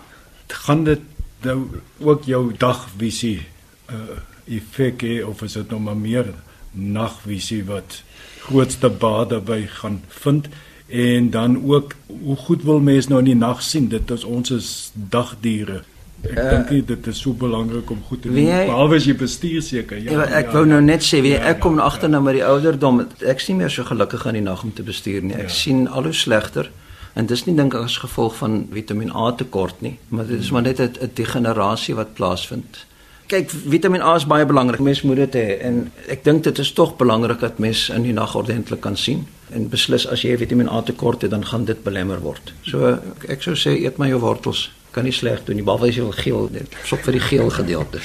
Gaan 0.48 0.84
dit 0.84 1.00
nou 1.42 1.80
ook 1.98 2.24
jou 2.24 2.52
dagvisie 2.58 3.46
uh 3.90 4.20
effek 4.44 5.02
hê 5.02 5.22
of 5.24 5.42
is 5.42 5.52
dit 5.52 5.70
nog 5.70 5.80
maar 5.80 5.96
meer 5.96 6.26
nagvisie 6.70 7.62
wat 7.64 8.02
grootste 8.44 8.90
bade 8.90 9.40
by 9.40 9.62
gaan 9.78 10.02
vind 10.08 10.48
en 10.86 11.30
dan 11.30 11.56
ook 11.64 11.94
hoe 12.06 12.36
goed 12.36 12.62
wil 12.62 12.80
mense 12.80 13.08
nou 13.08 13.22
in 13.22 13.30
die 13.30 13.38
nag 13.40 13.62
sien 13.62 13.88
dit 13.88 14.10
is 14.10 14.24
ons 14.24 14.50
is 14.50 14.68
dagdiere 14.92 15.82
Ek 16.24 16.38
uh, 16.38 16.44
dink 16.50 16.70
nie 16.72 16.84
dit 16.88 17.08
is 17.10 17.18
so 17.20 17.36
belangrik 17.36 17.90
om 17.92 18.00
goed 18.08 18.22
te 18.24 18.30
doen. 18.30 18.46
Behalwe 18.48 18.96
as 19.00 19.08
jy 19.08 19.16
bestuur 19.20 19.64
seker. 19.64 20.00
Ja, 20.00 20.14
ja. 20.16 20.28
Ek 20.40 20.48
ja, 20.48 20.54
wou 20.56 20.64
nou 20.68 20.80
net 20.84 21.04
sê, 21.04 21.20
wie 21.24 21.34
ja, 21.34 21.42
ek 21.52 21.60
kom 21.64 21.76
ja, 21.80 21.88
agter 21.90 22.08
ja. 22.08 22.14
nou 22.16 22.22
met 22.26 22.38
die 22.38 22.46
ouderdom, 22.46 23.02
ek 23.34 23.44
sien 23.44 23.60
meer 23.60 23.72
so 23.72 23.84
gelukkig 23.88 24.24
aan 24.26 24.38
die 24.38 24.44
nag 24.44 24.64
om 24.64 24.72
te 24.74 24.86
bestuur 24.86 25.26
nie. 25.26 25.36
Ek 25.36 25.50
ja. 25.50 25.58
sien 25.58 25.84
al 25.88 26.08
hoe 26.08 26.16
slegter. 26.16 26.70
En 27.14 27.28
dis 27.30 27.44
nie 27.46 27.54
dink 27.54 27.76
as 27.78 28.00
gevolg 28.02 28.34
van 28.40 28.64
Vitamiin 28.74 29.12
A 29.14 29.28
tekort 29.38 29.84
nie, 29.84 29.98
maar 30.10 30.26
dit 30.26 30.40
is 30.40 30.50
maar 30.50 30.64
net 30.66 30.80
'n 30.80 31.10
degenerasie 31.14 31.94
wat 31.94 32.14
plaasvind. 32.14 32.86
Kyk, 33.26 33.50
Vitamiin 33.50 34.02
A 34.02 34.16
is 34.16 34.26
baie 34.26 34.46
belangrik. 34.46 34.80
Mens 34.80 35.02
moet 35.02 35.16
dit 35.16 35.34
hê 35.34 35.60
en 35.60 35.92
ek 36.08 36.24
dink 36.24 36.42
dit 36.44 36.58
is 36.58 36.72
tog 36.72 36.96
belangrik 36.96 37.40
dat 37.40 37.58
mens 37.58 37.88
in 37.88 38.02
die 38.02 38.12
nag 38.12 38.34
ordentlik 38.34 38.80
kan 38.80 38.96
sien 38.96 39.26
en 39.52 39.68
beslis 39.68 40.06
as 40.06 40.22
jy 40.22 40.36
Vitamiin 40.36 40.68
A 40.68 40.82
tekort 40.82 41.22
het, 41.22 41.30
dan 41.30 41.44
gaan 41.44 41.64
dit 41.64 41.82
belemmer 41.82 42.20
word. 42.20 42.52
So 42.62 42.98
ek 43.28 43.42
sou 43.42 43.54
sê 43.54 43.78
eet 43.84 43.96
maar 43.96 44.08
jou 44.08 44.20
wortels 44.20 44.70
kan 44.94 45.04
nie 45.04 45.14
sleg 45.14 45.42
doen 45.44 45.58
nie 45.58 45.66
behalwe 45.66 45.90
as 45.90 45.98
jy 45.98 46.06
wil 46.06 46.16
geel 46.16 46.48
net 46.54 46.70
sop 46.88 47.02
vir 47.06 47.18
die 47.18 47.26
geel 47.26 47.50
gedeelte. 47.50 48.00